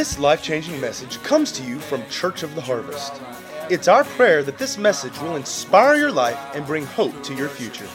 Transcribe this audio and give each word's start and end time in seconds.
This 0.00 0.18
life 0.18 0.42
changing 0.42 0.80
message 0.80 1.22
comes 1.24 1.52
to 1.52 1.62
you 1.62 1.78
from 1.78 2.02
Church 2.08 2.42
of 2.42 2.54
the 2.54 2.62
Harvest. 2.62 3.20
It's 3.68 3.86
our 3.86 4.02
prayer 4.02 4.42
that 4.42 4.56
this 4.56 4.78
message 4.78 5.12
will 5.20 5.36
inspire 5.36 5.94
your 5.96 6.10
life 6.10 6.38
and 6.54 6.64
bring 6.64 6.86
hope 6.86 7.22
to 7.24 7.34
your 7.34 7.50
future. 7.50 7.86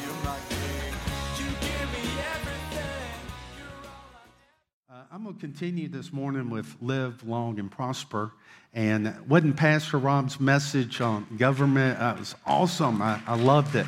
Uh, 4.87 4.93
I'm 5.11 5.23
going 5.23 5.33
to 5.33 5.41
continue 5.41 5.87
this 5.87 6.13
morning 6.13 6.51
with 6.51 6.75
Live 6.79 7.27
Long 7.27 7.57
and 7.57 7.71
Prosper. 7.71 8.33
And 8.71 9.27
wasn't 9.27 9.57
Pastor 9.57 9.97
Rob's 9.97 10.39
message 10.39 11.01
on 11.01 11.25
government? 11.39 11.99
Uh, 11.99 12.13
it 12.15 12.19
was 12.19 12.35
awesome. 12.45 13.01
I, 13.01 13.19
I 13.25 13.35
loved 13.35 13.75
it. 13.75 13.87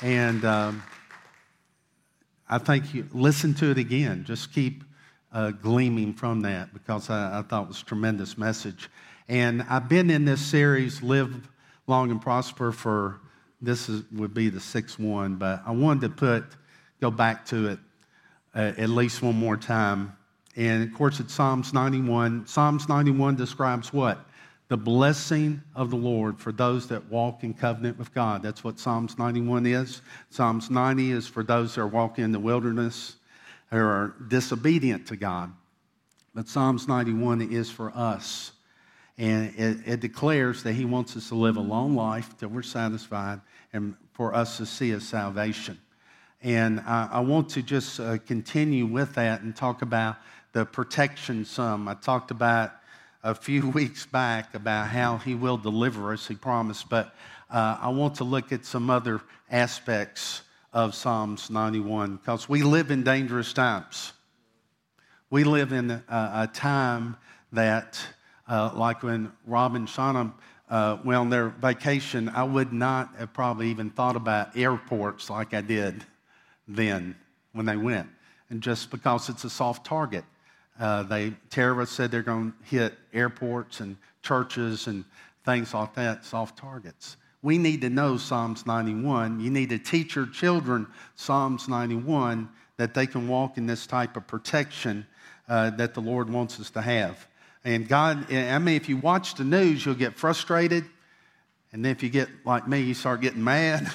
And 0.00 0.42
um, 0.46 0.82
I 2.48 2.56
think 2.56 2.94
you 2.94 3.10
listen 3.12 3.52
to 3.56 3.70
it 3.70 3.76
again. 3.76 4.24
Just 4.24 4.54
keep 4.54 4.83
uh, 5.34 5.50
gleaming 5.50 6.14
from 6.14 6.40
that 6.42 6.72
because 6.72 7.10
I, 7.10 7.40
I, 7.40 7.42
thought 7.42 7.64
it 7.64 7.68
was 7.68 7.82
a 7.82 7.84
tremendous 7.84 8.38
message. 8.38 8.88
And 9.28 9.62
I've 9.68 9.88
been 9.88 10.08
in 10.08 10.24
this 10.24 10.40
series, 10.40 11.02
Live 11.02 11.48
Long 11.88 12.10
and 12.12 12.22
Prosper, 12.22 12.70
for 12.70 13.20
this 13.60 13.88
is, 13.88 14.04
would 14.12 14.32
be 14.32 14.48
the 14.48 14.60
sixth 14.60 14.98
one, 14.98 15.34
but 15.34 15.60
I 15.66 15.72
wanted 15.72 16.02
to 16.02 16.08
put, 16.10 16.44
go 17.00 17.10
back 17.10 17.44
to 17.46 17.68
it 17.68 17.78
uh, 18.54 18.72
at 18.78 18.88
least 18.88 19.22
one 19.22 19.34
more 19.34 19.56
time. 19.56 20.16
And 20.56 20.84
of 20.84 20.94
course, 20.94 21.18
it's 21.18 21.34
Psalms 21.34 21.74
91. 21.74 22.46
Psalms 22.46 22.88
91 22.88 23.34
describes 23.34 23.92
what? 23.92 24.24
The 24.68 24.76
blessing 24.76 25.60
of 25.74 25.90
the 25.90 25.96
Lord 25.96 26.38
for 26.38 26.52
those 26.52 26.86
that 26.88 27.10
walk 27.10 27.42
in 27.42 27.54
covenant 27.54 27.98
with 27.98 28.14
God. 28.14 28.42
That's 28.42 28.62
what 28.62 28.78
Psalms 28.78 29.18
91 29.18 29.66
is. 29.66 30.00
Psalms 30.30 30.70
90 30.70 31.10
is 31.10 31.26
for 31.26 31.42
those 31.42 31.74
that 31.74 31.80
are 31.80 31.88
walking 31.88 32.24
in 32.24 32.30
the 32.30 32.38
wilderness 32.38 33.16
are 33.72 34.14
disobedient 34.28 35.06
to 35.08 35.16
God. 35.16 35.52
But 36.34 36.48
Psalms 36.48 36.88
91 36.88 37.52
is 37.52 37.70
for 37.70 37.90
us. 37.94 38.52
And 39.16 39.54
it, 39.56 39.78
it, 39.86 40.00
declares 40.00 40.64
that 40.64 40.72
He 40.72 40.84
wants 40.84 41.16
us 41.16 41.28
to 41.28 41.36
live 41.36 41.56
a 41.56 41.60
long 41.60 41.94
life 41.94 42.36
till 42.36 42.48
we're 42.48 42.62
satisfied 42.62 43.40
and 43.72 43.94
for 44.12 44.34
us 44.34 44.56
to 44.56 44.66
see 44.66 44.90
His 44.90 45.06
salvation. 45.06 45.78
And 46.42 46.80
I, 46.80 47.08
I 47.12 47.20
want 47.20 47.50
to 47.50 47.62
just 47.62 48.00
uh, 48.00 48.18
continue 48.18 48.86
with 48.86 49.14
that 49.14 49.42
and 49.42 49.54
talk 49.54 49.82
about 49.82 50.16
the 50.52 50.64
protection 50.64 51.44
some. 51.44 51.86
I 51.86 51.94
talked 51.94 52.32
about 52.32 52.72
a 53.22 53.34
few 53.36 53.68
weeks 53.70 54.04
back 54.04 54.54
about 54.54 54.88
how 54.88 55.18
He 55.18 55.36
will 55.36 55.56
deliver 55.56 56.12
us, 56.12 56.26
He 56.26 56.34
promised. 56.34 56.88
But 56.88 57.14
uh, 57.48 57.78
I 57.80 57.90
want 57.90 58.16
to 58.16 58.24
look 58.24 58.50
at 58.50 58.64
some 58.64 58.90
other 58.90 59.20
aspects 59.48 60.42
of 60.74 60.92
Psalms 60.92 61.50
91 61.50 62.16
because 62.16 62.48
we 62.48 62.64
live 62.64 62.90
in 62.90 63.04
dangerous 63.04 63.52
times. 63.52 64.12
We 65.30 65.44
live 65.44 65.72
in 65.72 65.90
a, 65.92 66.02
a 66.08 66.50
time 66.52 67.16
that, 67.52 67.98
uh, 68.48 68.72
like 68.74 69.04
when 69.04 69.32
Rob 69.46 69.76
and 69.76 69.86
Shauna 69.86 70.32
uh, 70.68 70.98
went 71.04 71.18
on 71.18 71.30
their 71.30 71.50
vacation, 71.50 72.28
I 72.28 72.42
would 72.42 72.72
not 72.72 73.14
have 73.18 73.32
probably 73.32 73.70
even 73.70 73.90
thought 73.90 74.16
about 74.16 74.56
airports 74.56 75.30
like 75.30 75.54
I 75.54 75.60
did 75.60 76.04
then 76.66 77.14
when 77.52 77.66
they 77.66 77.76
went. 77.76 78.08
And 78.50 78.60
just 78.60 78.90
because 78.90 79.28
it's 79.28 79.44
a 79.44 79.50
soft 79.50 79.86
target, 79.86 80.24
uh, 80.80 81.04
they 81.04 81.34
terrorists 81.50 81.94
said 81.94 82.10
they're 82.10 82.22
going 82.22 82.52
to 82.52 82.68
hit 82.68 82.94
airports 83.12 83.78
and 83.78 83.96
churches 84.22 84.88
and 84.88 85.04
things 85.44 85.72
like 85.72 85.94
that, 85.94 86.24
soft 86.24 86.58
targets 86.58 87.16
we 87.44 87.58
need 87.58 87.82
to 87.82 87.90
know 87.90 88.16
Psalms 88.16 88.66
91. 88.66 89.38
You 89.38 89.50
need 89.50 89.68
to 89.68 89.78
teach 89.78 90.16
your 90.16 90.26
children 90.26 90.86
Psalms 91.14 91.68
91 91.68 92.48
that 92.78 92.94
they 92.94 93.06
can 93.06 93.28
walk 93.28 93.58
in 93.58 93.66
this 93.66 93.86
type 93.86 94.16
of 94.16 94.26
protection 94.26 95.06
uh, 95.46 95.68
that 95.70 95.92
the 95.92 96.00
Lord 96.00 96.30
wants 96.30 96.58
us 96.58 96.70
to 96.70 96.80
have. 96.80 97.28
And 97.62 97.86
God, 97.86 98.32
I 98.32 98.58
mean, 98.58 98.76
if 98.76 98.88
you 98.88 98.96
watch 98.96 99.34
the 99.34 99.44
news, 99.44 99.84
you'll 99.84 99.94
get 99.94 100.16
frustrated. 100.16 100.86
And 101.70 101.84
then 101.84 101.92
if 101.92 102.02
you 102.02 102.08
get 102.08 102.30
like 102.46 102.66
me, 102.66 102.80
you 102.80 102.94
start 102.94 103.20
getting 103.20 103.44
mad. 103.44 103.92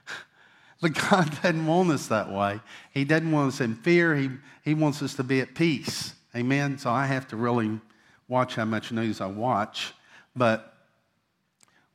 but 0.80 0.92
God 0.92 1.30
doesn't 1.40 1.64
want 1.64 1.92
us 1.92 2.08
that 2.08 2.32
way. 2.32 2.58
He 2.90 3.04
doesn't 3.04 3.30
want 3.30 3.54
us 3.54 3.60
in 3.60 3.76
fear. 3.76 4.16
He, 4.16 4.28
he 4.64 4.74
wants 4.74 5.00
us 5.02 5.14
to 5.14 5.22
be 5.22 5.40
at 5.40 5.54
peace. 5.54 6.14
Amen. 6.34 6.78
So 6.78 6.90
I 6.90 7.06
have 7.06 7.28
to 7.28 7.36
really 7.36 7.78
watch 8.26 8.56
how 8.56 8.64
much 8.64 8.90
news 8.90 9.20
I 9.20 9.26
watch. 9.26 9.94
But 10.34 10.71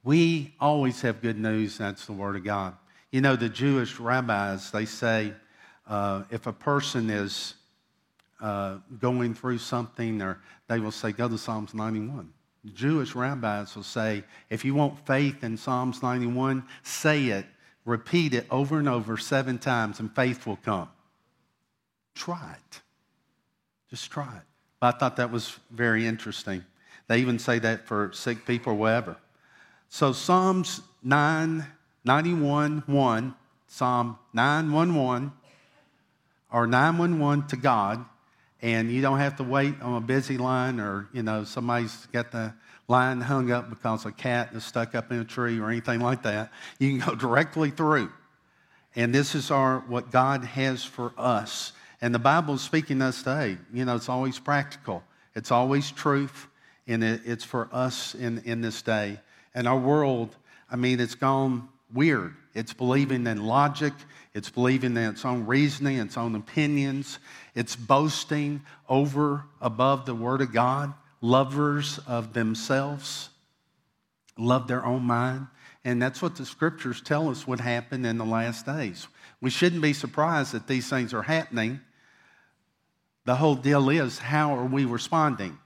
we 0.03 0.53
always 0.59 1.01
have 1.01 1.21
good 1.21 1.37
news, 1.37 1.77
that's 1.77 2.05
the 2.05 2.13
Word 2.13 2.35
of 2.35 2.43
God. 2.43 2.75
You 3.11 3.21
know, 3.21 3.35
the 3.35 3.49
Jewish 3.49 3.99
rabbis, 3.99 4.71
they 4.71 4.85
say 4.85 5.33
uh, 5.87 6.23
if 6.29 6.47
a 6.47 6.53
person 6.53 7.09
is 7.09 7.55
uh, 8.41 8.77
going 8.99 9.33
through 9.33 9.57
something, 9.57 10.21
or 10.21 10.39
they 10.67 10.79
will 10.79 10.91
say, 10.91 11.11
go 11.11 11.27
to 11.27 11.37
Psalms 11.37 11.73
91. 11.73 12.29
The 12.63 12.71
Jewish 12.71 13.15
rabbis 13.15 13.75
will 13.75 13.83
say, 13.83 14.23
if 14.49 14.65
you 14.65 14.75
want 14.75 15.05
faith 15.07 15.43
in 15.43 15.57
Psalms 15.57 16.03
91, 16.03 16.63
say 16.83 17.25
it, 17.27 17.45
repeat 17.85 18.33
it 18.33 18.45
over 18.51 18.77
and 18.77 18.89
over 18.89 19.17
seven 19.17 19.57
times, 19.57 19.99
and 19.99 20.13
faith 20.13 20.45
will 20.45 20.57
come. 20.57 20.89
Try 22.13 22.55
it. 22.57 22.81
Just 23.89 24.11
try 24.11 24.35
it. 24.35 24.43
But 24.79 24.95
I 24.95 24.97
thought 24.99 25.15
that 25.15 25.31
was 25.31 25.57
very 25.71 26.05
interesting. 26.05 26.63
They 27.07 27.19
even 27.19 27.39
say 27.39 27.59
that 27.59 27.87
for 27.87 28.11
sick 28.13 28.45
people 28.45 28.73
or 28.73 28.75
whatever. 28.75 29.15
So 29.89 30.11
Psalms 30.11 30.81
9, 31.03 31.65
91, 32.03 32.83
1, 32.85 33.35
Psalm 33.67 34.17
911, 34.33 35.31
or 36.51 36.67
911 36.67 37.47
to 37.47 37.57
God, 37.57 38.05
and 38.61 38.91
you 38.91 39.01
don't 39.01 39.19
have 39.19 39.37
to 39.37 39.43
wait 39.43 39.79
on 39.81 39.95
a 39.97 40.05
busy 40.05 40.37
line 40.37 40.79
or, 40.79 41.07
you 41.13 41.23
know, 41.23 41.43
somebody's 41.43 42.07
got 42.07 42.31
the 42.31 42.53
line 42.87 43.21
hung 43.21 43.51
up 43.51 43.69
because 43.69 44.05
a 44.05 44.11
cat 44.11 44.49
is 44.53 44.63
stuck 44.63 44.95
up 44.95 45.11
in 45.11 45.19
a 45.19 45.25
tree 45.25 45.59
or 45.59 45.69
anything 45.69 45.99
like 45.99 46.23
that. 46.23 46.51
You 46.79 46.97
can 46.97 47.07
go 47.07 47.15
directly 47.19 47.69
through. 47.69 48.11
And 48.95 49.13
this 49.13 49.35
is 49.35 49.51
our 49.51 49.79
what 49.81 50.11
God 50.11 50.43
has 50.43 50.83
for 50.83 51.13
us. 51.17 51.73
And 52.01 52.13
the 52.13 52.19
Bible 52.19 52.55
is 52.55 52.61
speaking 52.61 52.99
to 52.99 53.05
us 53.05 53.19
today. 53.19 53.57
You 53.73 53.85
know, 53.85 53.95
it's 53.95 54.09
always 54.09 54.39
practical. 54.39 55.03
It's 55.35 55.51
always 55.51 55.91
truth, 55.91 56.47
and 56.87 57.03
it, 57.03 57.21
it's 57.25 57.43
for 57.43 57.69
us 57.71 58.15
in, 58.15 58.39
in 58.39 58.61
this 58.61 58.81
day. 58.81 59.19
And 59.57 59.67
our 59.67 59.79
world, 59.79 60.35
I 60.69 60.75
mean, 60.75 60.99
it's 60.99 61.15
gone 61.15 61.67
weird. 61.91 62.35
It's 62.53 62.73
believing 62.73 63.25
in 63.25 63.43
logic, 63.43 63.91
it's 64.35 64.51
believing 64.51 64.91
in 64.91 65.09
its 65.09 65.25
own 65.25 65.47
reasoning, 65.47 65.97
its 65.97 66.15
own 66.15 66.35
opinions, 66.35 67.17
it's 67.55 67.75
boasting 67.75 68.61
over 68.87 69.45
above 69.59 70.05
the 70.05 70.13
Word 70.13 70.41
of 70.41 70.53
God, 70.53 70.93
lovers 71.21 71.99
of 72.05 72.33
themselves, 72.33 73.29
love 74.37 74.67
their 74.67 74.85
own 74.85 75.01
mind. 75.01 75.47
And 75.83 75.99
that's 75.99 76.21
what 76.21 76.35
the 76.35 76.45
scriptures 76.45 77.01
tell 77.01 77.27
us 77.27 77.47
would 77.47 77.59
happen 77.59 78.05
in 78.05 78.19
the 78.19 78.25
last 78.25 78.67
days. 78.67 79.07
We 79.41 79.49
shouldn't 79.49 79.81
be 79.81 79.93
surprised 79.93 80.51
that 80.51 80.67
these 80.67 80.87
things 80.87 81.15
are 81.15 81.23
happening. 81.23 81.79
The 83.25 83.37
whole 83.37 83.55
deal 83.55 83.89
is 83.89 84.19
how 84.19 84.55
are 84.55 84.67
we 84.67 84.85
responding? 84.85 85.57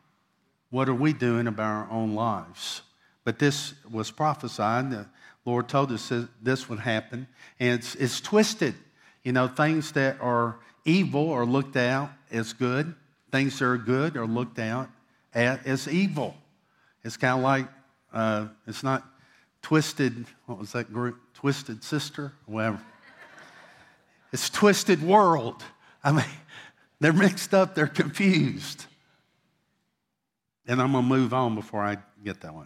What 0.70 0.88
are 0.88 0.96
we 0.96 1.12
doing 1.12 1.48
about 1.48 1.66
our 1.66 1.92
own 1.92 2.16
lives? 2.16 2.84
But 3.24 3.40
this 3.40 3.74
was 3.90 4.12
prophesied. 4.12 4.92
The 4.92 5.06
Lord 5.46 5.70
told 5.70 5.92
us 5.92 6.12
this 6.42 6.70
would 6.70 6.80
happen. 6.80 7.28
And 7.60 7.80
it's, 7.80 7.96
it's 7.96 8.20
twisted. 8.20 8.76
You 9.24 9.32
know, 9.32 9.48
things 9.48 9.92
that 9.94 10.20
are 10.22 10.58
evil 10.86 11.32
are 11.32 11.46
looked 11.46 11.78
out 11.78 12.10
as 12.32 12.54
good, 12.54 12.96
things 13.32 13.60
that 13.60 13.66
are 13.66 13.78
good 13.78 14.18
are 14.18 14.26
looked 14.26 14.60
out 14.60 14.90
at 15.34 15.66
as 15.66 15.88
evil. 15.88 16.36
It's 17.04 17.18
kind 17.18 17.38
of 17.38 17.44
like, 17.44 17.68
uh, 18.14 18.48
it's 18.68 18.84
not 18.84 19.06
twisted, 19.62 20.26
what 20.46 20.58
was 20.58 20.72
that 20.74 20.92
group? 20.92 21.20
Twisted 21.34 21.84
Sister? 21.84 22.34
Whatever. 22.46 22.82
It's 24.34 24.50
twisted 24.50 25.04
world. 25.04 25.64
I 26.04 26.12
mean, 26.12 26.26
they're 27.00 27.14
mixed 27.14 27.54
up, 27.54 27.76
they're 27.76 27.88
confused. 27.88 28.86
And 30.68 30.82
I'm 30.82 30.92
going 30.94 31.04
to 31.04 31.10
move 31.10 31.34
on 31.34 31.56
before 31.56 31.84
I 31.84 31.98
get 32.24 32.42
that 32.42 32.54
way. 32.54 32.66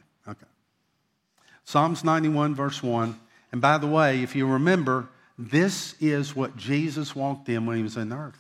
Psalms 1.65 2.03
91, 2.03 2.55
verse 2.55 2.81
1. 2.81 3.19
And 3.51 3.61
by 3.61 3.77
the 3.77 3.87
way, 3.87 4.21
if 4.21 4.35
you 4.35 4.47
remember, 4.47 5.09
this 5.37 5.95
is 5.99 6.35
what 6.35 6.55
Jesus 6.55 7.15
walked 7.15 7.49
in 7.49 7.65
when 7.65 7.77
he 7.77 7.83
was 7.83 7.97
in 7.97 8.13
earth. 8.13 8.37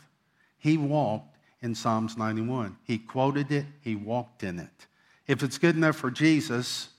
He 0.57 0.77
walked 0.77 1.35
in 1.61 1.75
Psalms 1.75 2.17
91. 2.17 2.77
He 2.83 2.97
quoted 2.97 3.51
it, 3.51 3.65
he 3.81 3.95
walked 3.95 4.43
in 4.43 4.59
it. 4.59 4.87
If 5.27 5.43
it's 5.43 5.57
good 5.57 5.75
enough 5.75 5.95
for 5.95 6.11
Jesus, 6.11 6.89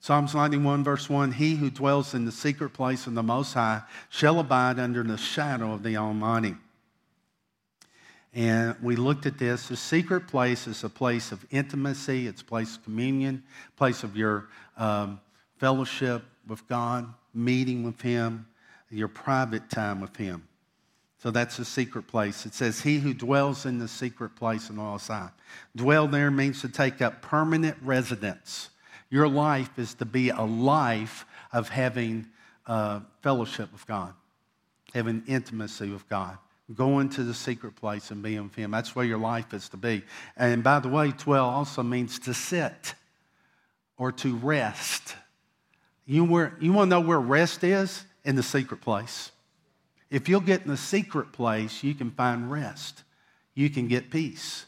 Psalms 0.00 0.34
91, 0.34 0.84
verse 0.84 1.08
1 1.08 1.32
He 1.32 1.54
who 1.54 1.70
dwells 1.70 2.12
in 2.12 2.24
the 2.24 2.32
secret 2.32 2.70
place 2.70 3.06
of 3.06 3.14
the 3.14 3.22
Most 3.22 3.54
High 3.54 3.82
shall 4.10 4.38
abide 4.40 4.78
under 4.78 5.02
the 5.02 5.16
shadow 5.16 5.72
of 5.72 5.82
the 5.82 5.96
Almighty. 5.96 6.56
And 8.34 8.74
we 8.82 8.96
looked 8.96 9.26
at 9.26 9.38
this. 9.38 9.68
The 9.68 9.76
secret 9.76 10.26
place 10.26 10.66
is 10.66 10.82
a 10.82 10.88
place 10.88 11.30
of 11.30 11.46
intimacy, 11.50 12.26
it's 12.26 12.42
a 12.42 12.44
place 12.44 12.76
of 12.76 12.84
communion, 12.84 13.44
place 13.76 14.02
of 14.02 14.16
your 14.16 14.48
um, 14.76 15.20
fellowship 15.58 16.24
with 16.48 16.66
God, 16.66 17.12
meeting 17.32 17.84
with 17.84 18.00
Him, 18.00 18.46
your 18.90 19.08
private 19.08 19.70
time 19.70 20.00
with 20.00 20.16
Him. 20.16 20.46
So 21.18 21.30
that's 21.30 21.56
the 21.56 21.64
secret 21.64 22.06
place. 22.06 22.44
It 22.44 22.54
says, 22.54 22.80
He 22.80 22.98
who 22.98 23.14
dwells 23.14 23.66
in 23.66 23.78
the 23.78 23.88
secret 23.88 24.36
place 24.36 24.68
in 24.68 24.78
all 24.78 24.98
side. 24.98 25.30
Dwell 25.74 26.08
there 26.08 26.30
means 26.30 26.60
to 26.60 26.68
take 26.68 27.00
up 27.00 27.22
permanent 27.22 27.76
residence. 27.82 28.70
Your 29.10 29.28
life 29.28 29.70
is 29.78 29.94
to 29.94 30.04
be 30.04 30.30
a 30.30 30.42
life 30.42 31.24
of 31.52 31.68
having 31.68 32.26
uh, 32.66 33.00
fellowship 33.22 33.72
with 33.72 33.86
God, 33.86 34.12
having 34.92 35.22
intimacy 35.26 35.88
with 35.88 36.08
God, 36.08 36.36
going 36.72 37.10
to 37.10 37.24
the 37.24 37.34
secret 37.34 37.76
place 37.76 38.10
and 38.10 38.22
being 38.22 38.44
with 38.44 38.54
Him. 38.54 38.70
That's 38.70 38.96
where 38.96 39.04
your 39.04 39.18
life 39.18 39.52
is 39.52 39.68
to 39.70 39.76
be. 39.76 40.02
And 40.36 40.62
by 40.62 40.78
the 40.78 40.88
way, 40.88 41.10
dwell 41.10 41.44
also 41.44 41.82
means 41.82 42.18
to 42.20 42.32
sit 42.32 42.94
or 43.98 44.12
to 44.12 44.36
rest. 44.36 45.14
You, 46.06 46.24
you 46.60 46.72
want 46.72 46.90
to 46.90 46.90
know 46.90 47.00
where 47.00 47.20
rest 47.20 47.64
is? 47.64 48.04
In 48.24 48.36
the 48.36 48.42
secret 48.42 48.80
place. 48.80 49.30
If 50.10 50.28
you'll 50.28 50.40
get 50.40 50.62
in 50.62 50.68
the 50.68 50.76
secret 50.76 51.32
place, 51.32 51.82
you 51.82 51.94
can 51.94 52.10
find 52.10 52.50
rest. 52.50 53.02
You 53.54 53.68
can 53.68 53.88
get 53.88 54.10
peace. 54.10 54.64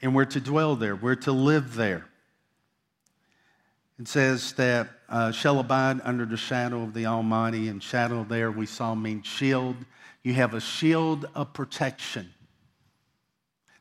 And 0.00 0.14
we're 0.14 0.24
to 0.26 0.40
dwell 0.40 0.76
there, 0.76 0.96
we're 0.96 1.14
to 1.16 1.32
live 1.32 1.74
there. 1.74 2.06
It 4.00 4.08
says 4.08 4.54
that 4.54 4.88
uh, 5.08 5.30
shall 5.30 5.60
abide 5.60 6.00
under 6.02 6.24
the 6.24 6.36
shadow 6.36 6.82
of 6.82 6.94
the 6.94 7.06
Almighty, 7.06 7.68
and 7.68 7.82
shadow 7.82 8.24
there 8.28 8.50
we 8.50 8.66
saw 8.66 8.94
means 8.94 9.26
shield. 9.26 9.76
You 10.22 10.34
have 10.34 10.54
a 10.54 10.60
shield 10.60 11.28
of 11.34 11.52
protection. 11.52 12.32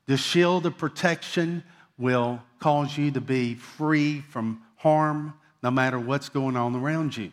The 0.08 0.18
shield 0.18 0.66
of 0.66 0.78
protection 0.78 1.64
will 1.98 2.42
cause 2.60 2.98
you 2.98 3.12
to 3.12 3.22
be 3.22 3.54
free 3.56 4.22
from 4.22 4.62
harm 4.78 5.34
no 5.62 5.70
matter 5.70 6.00
what's 6.00 6.30
going 6.30 6.58
on 6.58 6.76
around 6.76 7.16
you. 7.16 7.32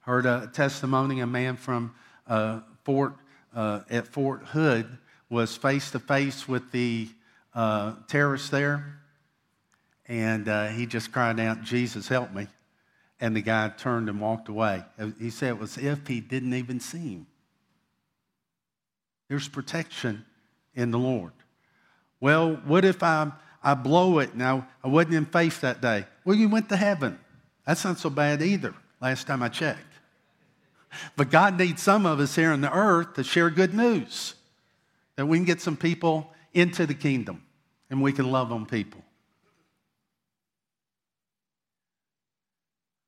Heard 0.00 0.26
a 0.26 0.50
testimony, 0.52 1.20
a 1.20 1.26
man 1.26 1.56
from 1.56 1.94
uh, 2.26 2.60
Fort, 2.84 3.14
uh, 3.54 3.80
at 3.88 4.08
Fort 4.08 4.42
Hood 4.46 4.98
was 5.30 5.56
face 5.56 5.90
to 5.92 5.98
face 5.98 6.46
with 6.46 6.72
the 6.72 7.08
uh, 7.54 7.94
terrorists 8.08 8.50
there, 8.50 8.98
and 10.06 10.48
uh, 10.48 10.68
he 10.68 10.84
just 10.84 11.12
cried 11.12 11.40
out, 11.40 11.62
Jesus, 11.62 12.08
help 12.08 12.32
me. 12.34 12.48
And 13.22 13.36
the 13.36 13.40
guy 13.40 13.68
turned 13.68 14.08
and 14.08 14.20
walked 14.20 14.48
away. 14.48 14.82
Uh, 14.98 15.10
he 15.18 15.30
said 15.30 15.50
it 15.50 15.58
was 15.58 15.78
if 15.78 16.08
he 16.08 16.20
didn't 16.20 16.54
even 16.54 16.80
see 16.80 17.12
him. 17.14 17.26
There's 19.28 19.46
protection 19.46 20.24
in 20.74 20.90
the 20.90 20.98
Lord. 20.98 21.32
Well, 22.18 22.60
what 22.64 22.84
if 22.84 23.00
I, 23.02 23.30
I 23.62 23.74
blow 23.74 24.18
it 24.18 24.34
Now 24.34 24.66
I 24.82 24.88
wasn't 24.88 25.14
in 25.14 25.24
faith 25.24 25.60
that 25.60 25.80
day? 25.80 26.04
Well, 26.24 26.36
you 26.36 26.48
went 26.48 26.68
to 26.70 26.76
heaven. 26.76 27.16
That's 27.64 27.84
not 27.84 28.00
so 28.00 28.10
bad 28.10 28.42
either, 28.42 28.74
last 29.00 29.28
time 29.28 29.40
I 29.40 29.48
checked. 29.48 29.80
But 31.16 31.30
God 31.30 31.56
needs 31.56 31.80
some 31.80 32.06
of 32.06 32.18
us 32.18 32.34
here 32.34 32.50
on 32.50 32.60
the 32.60 32.72
earth 32.72 33.14
to 33.14 33.24
share 33.24 33.50
good 33.50 33.72
news, 33.72 34.34
that 35.14 35.26
we 35.26 35.38
can 35.38 35.44
get 35.44 35.60
some 35.60 35.76
people 35.76 36.32
into 36.52 36.86
the 36.86 36.94
kingdom 36.94 37.42
and 37.88 38.02
we 38.02 38.12
can 38.12 38.32
love 38.32 38.50
on 38.50 38.66
people. 38.66 39.01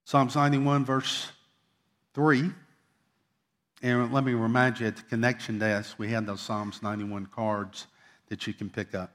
Psalms 0.04 0.36
91, 0.36 0.84
verse 0.84 1.32
3. 2.14 2.50
And 3.82 4.12
let 4.12 4.24
me 4.24 4.32
remind 4.32 4.80
you 4.80 4.86
at 4.86 4.96
the 4.96 5.02
connection 5.02 5.58
desk, 5.58 5.98
we 5.98 6.08
had 6.10 6.26
those 6.26 6.40
Psalms 6.40 6.82
91 6.82 7.26
cards 7.26 7.86
that 8.28 8.46
you 8.46 8.54
can 8.54 8.70
pick 8.70 8.94
up. 8.94 9.12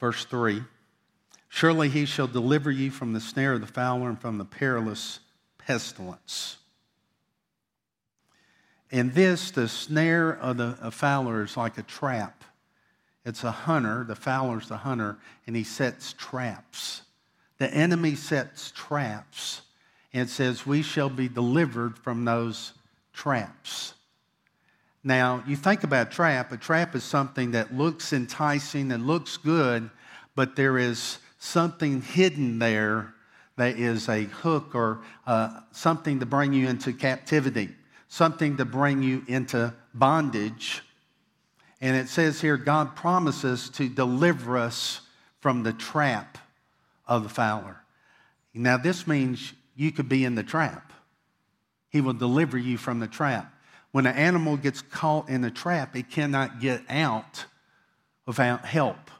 Verse 0.00 0.24
3 0.24 0.62
Surely 1.48 1.88
he 1.88 2.04
shall 2.04 2.26
deliver 2.26 2.70
you 2.70 2.90
from 2.90 3.12
the 3.12 3.20
snare 3.20 3.54
of 3.54 3.60
the 3.60 3.66
fowler 3.66 4.08
and 4.08 4.20
from 4.20 4.36
the 4.36 4.44
perilous 4.44 5.20
pestilence. 5.58 6.58
In 8.90 9.12
this, 9.12 9.50
the 9.50 9.68
snare 9.68 10.30
of 10.30 10.58
the 10.58 10.90
fowler 10.90 11.42
is 11.42 11.56
like 11.56 11.78
a 11.78 11.82
trap. 11.82 12.44
It's 13.26 13.42
a 13.42 13.50
hunter, 13.50 14.04
the 14.04 14.14
fowler's 14.14 14.68
the 14.68 14.76
hunter, 14.76 15.18
and 15.48 15.56
he 15.56 15.64
sets 15.64 16.12
traps. 16.12 17.02
The 17.58 17.68
enemy 17.68 18.14
sets 18.14 18.70
traps, 18.70 19.62
and 20.12 20.30
says, 20.30 20.64
We 20.64 20.82
shall 20.82 21.10
be 21.10 21.28
delivered 21.28 21.98
from 21.98 22.24
those 22.24 22.72
traps. 23.12 23.94
Now, 25.02 25.42
you 25.44 25.56
think 25.56 25.82
about 25.82 26.12
trap, 26.12 26.52
a 26.52 26.56
trap 26.56 26.94
is 26.94 27.02
something 27.02 27.50
that 27.50 27.74
looks 27.74 28.12
enticing, 28.12 28.88
that 28.88 29.00
looks 29.00 29.36
good, 29.36 29.90
but 30.36 30.54
there 30.54 30.78
is 30.78 31.18
something 31.38 32.02
hidden 32.02 32.60
there 32.60 33.12
that 33.56 33.76
is 33.76 34.08
a 34.08 34.24
hook 34.24 34.74
or 34.74 35.00
uh, 35.26 35.60
something 35.72 36.20
to 36.20 36.26
bring 36.26 36.52
you 36.52 36.68
into 36.68 36.92
captivity, 36.92 37.70
something 38.08 38.56
to 38.58 38.64
bring 38.64 39.02
you 39.02 39.24
into 39.26 39.74
bondage. 39.94 40.82
And 41.80 41.96
it 41.96 42.08
says 42.08 42.40
here, 42.40 42.56
God 42.56 42.96
promises 42.96 43.68
to 43.70 43.88
deliver 43.88 44.56
us 44.56 45.00
from 45.40 45.62
the 45.62 45.72
trap 45.72 46.38
of 47.06 47.22
the 47.22 47.28
fowler. 47.28 47.76
Now, 48.54 48.78
this 48.78 49.06
means 49.06 49.52
you 49.74 49.92
could 49.92 50.08
be 50.08 50.24
in 50.24 50.34
the 50.34 50.42
trap. 50.42 50.92
He 51.90 52.00
will 52.00 52.14
deliver 52.14 52.56
you 52.56 52.78
from 52.78 53.00
the 53.00 53.06
trap. 53.06 53.52
When 53.92 54.06
an 54.06 54.16
animal 54.16 54.56
gets 54.56 54.80
caught 54.80 55.28
in 55.28 55.44
a 55.44 55.50
trap, 55.50 55.94
it 55.94 56.10
cannot 56.10 56.60
get 56.60 56.82
out 56.88 57.44
without 58.26 58.64
help 58.64 59.10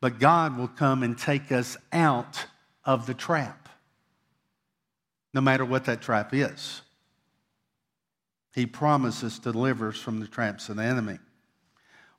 but 0.00 0.18
God 0.18 0.56
will 0.56 0.68
come 0.68 1.02
and 1.02 1.16
take 1.16 1.52
us 1.52 1.76
out 1.92 2.46
of 2.84 3.06
the 3.06 3.14
trap, 3.14 3.68
no 5.34 5.40
matter 5.40 5.64
what 5.64 5.84
that 5.84 6.00
trap 6.00 6.32
is. 6.32 6.80
He 8.54 8.66
promises 8.66 9.38
to 9.40 9.52
deliver 9.52 9.88
us 9.88 9.98
from 9.98 10.20
the 10.20 10.26
traps 10.26 10.68
of 10.68 10.76
the 10.76 10.82
enemy. 10.82 11.18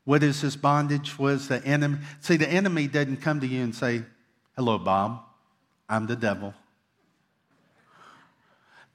What 0.03 0.23
is 0.23 0.41
his 0.41 0.55
bondage? 0.55 1.17
Was 1.19 1.47
the 1.47 1.63
enemy? 1.65 1.99
See, 2.21 2.37
the 2.37 2.49
enemy 2.49 2.87
doesn't 2.87 3.17
come 3.17 3.39
to 3.41 3.47
you 3.47 3.63
and 3.63 3.75
say, 3.75 4.03
Hello, 4.55 4.77
Bob, 4.77 5.21
I'm 5.87 6.07
the 6.07 6.15
devil. 6.15 6.53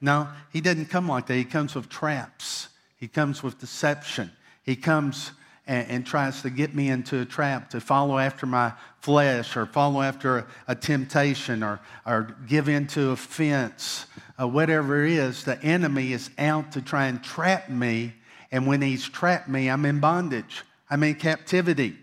No, 0.00 0.28
he 0.52 0.60
doesn't 0.60 0.86
come 0.86 1.08
like 1.08 1.26
that. 1.26 1.34
He 1.34 1.44
comes 1.44 1.74
with 1.74 1.88
traps, 1.88 2.68
he 2.96 3.08
comes 3.08 3.42
with 3.42 3.58
deception, 3.58 4.30
he 4.62 4.76
comes 4.76 5.32
and, 5.66 5.88
and, 5.88 6.06
tries 6.06 6.42
to 6.42 6.50
get 6.50 6.74
me 6.74 6.90
into 6.90 7.20
a 7.20 7.24
trap 7.24 7.70
to 7.70 7.80
follow 7.80 8.18
after 8.18 8.46
my 8.46 8.72
flesh 9.00 9.56
or 9.56 9.66
follow 9.66 10.00
after 10.00 10.38
a, 10.38 10.46
a 10.68 10.74
temptation 10.76 11.62
or, 11.64 11.80
or 12.06 12.36
give 12.46 12.68
into 12.68 13.10
offense, 13.10 14.06
uh, 14.40 14.46
whatever 14.46 15.04
it 15.04 15.12
is, 15.12 15.42
the 15.42 15.60
enemy 15.64 16.12
is 16.12 16.30
out 16.38 16.70
to 16.72 16.80
try 16.80 17.06
and 17.06 17.22
trap 17.22 17.68
me. 17.68 18.14
And 18.52 18.66
when 18.66 18.80
he's 18.80 19.08
trapped 19.08 19.48
me, 19.48 19.68
I'm 19.68 19.84
in 19.84 19.98
bondage, 19.98 20.62
I'm 20.88 21.02
in 21.02 21.14
captivity. 21.16 21.96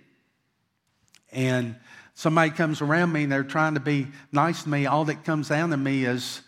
And 1.31 1.75
somebody 2.13 2.51
comes 2.51 2.81
around 2.81 3.11
me 3.11 3.23
and 3.23 3.31
they're 3.31 3.43
trying 3.43 3.73
to 3.73 3.79
be 3.79 4.07
nice 4.31 4.63
to 4.63 4.69
me, 4.69 4.85
all 4.85 5.05
that 5.05 5.23
comes 5.23 5.49
down 5.49 5.71
to 5.71 5.77
me 5.77 6.05
is, 6.05 6.41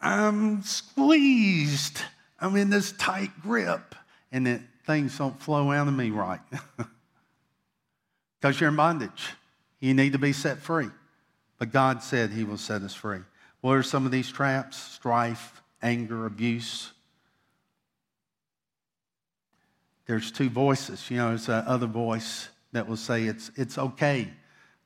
I'm 0.00 0.62
squeezed. 0.62 2.00
I'm 2.40 2.56
in 2.56 2.70
this 2.70 2.92
tight 2.92 3.30
grip. 3.42 3.94
And 4.32 4.46
it 4.46 4.60
things 4.84 5.18
don't 5.18 5.40
flow 5.40 5.72
out 5.72 5.88
of 5.88 5.94
me 5.94 6.10
right. 6.10 6.40
Because 8.40 8.60
you're 8.60 8.68
in 8.68 8.76
bondage. 8.76 9.30
You 9.80 9.94
need 9.94 10.12
to 10.12 10.18
be 10.18 10.32
set 10.32 10.58
free. 10.58 10.90
But 11.58 11.72
God 11.72 12.02
said 12.02 12.30
He 12.30 12.44
will 12.44 12.58
set 12.58 12.82
us 12.82 12.94
free. 12.94 13.20
What 13.60 13.72
are 13.72 13.82
some 13.82 14.04
of 14.04 14.12
these 14.12 14.30
traps? 14.30 14.76
Strife, 14.76 15.62
anger, 15.82 16.26
abuse. 16.26 16.92
There's 20.06 20.30
two 20.30 20.48
voices. 20.48 21.10
You 21.10 21.18
know, 21.18 21.28
there's 21.28 21.46
that 21.46 21.66
other 21.66 21.86
voice 21.86 22.48
that 22.72 22.88
will 22.88 22.96
say 22.96 23.24
it's, 23.24 23.50
it's 23.56 23.78
okay 23.78 24.28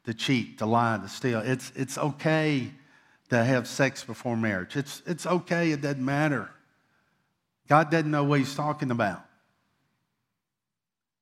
to 0.05 0.15
cheat, 0.15 0.59
to 0.59 0.67
lie, 0.67 0.99
to 1.03 1.09
steal. 1.09 1.41
It's, 1.41 1.73
it's 1.77 1.99
okay 1.99 2.71
to 3.29 3.45
have 3.45 3.69
sex 3.69 4.03
before 4.03 4.37
marriage. 4.37 4.77
It's, 4.77 5.03
it's 5.07 5.27
okay, 5.27 5.73
it 5.73 5.83
doesn't 5.83 6.05
matter. 6.05 6.51
God 7.69 7.91
doesn't 7.91 8.11
know 8.11 8.25
what 8.25 8.41
He's 8.41 8.55
talking 8.55 8.91
about. 8.91 9.25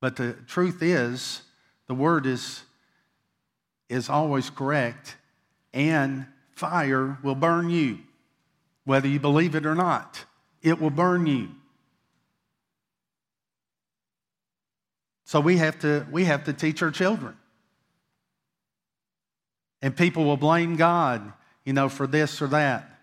But 0.01 0.17
the 0.17 0.35
truth 0.47 0.83
is, 0.83 1.43
the 1.87 1.95
word 1.95 2.25
is, 2.25 2.63
is 3.89 4.09
always 4.09 4.49
correct, 4.49 5.17
and 5.75 6.27
fire 6.53 7.19
will 7.23 7.35
burn 7.35 7.69
you, 7.69 7.99
whether 8.85 9.09
you 9.09 9.19
believe 9.19 9.55
it 9.55 9.67
or 9.67 9.75
not. 9.75 10.25
It 10.63 10.81
will 10.81 10.91
burn 10.91 11.27
you. 11.27 11.51
So 15.29 15.41
we 15.41 15.59
have 15.59 15.79
to, 15.81 16.07
we 16.11 16.25
have 16.25 16.45
to 16.45 16.55
teach 16.55 16.83
our 16.83 16.91
children. 16.91 17.37
And 19.83 19.95
people 19.95 20.25
will 20.25 20.39
blame 20.39 20.77
God, 20.77 21.35
you 21.67 21.75
know, 21.75 21.91
for 21.91 22.07
this 22.07 22.41
or 22.41 22.47
that. 22.47 22.99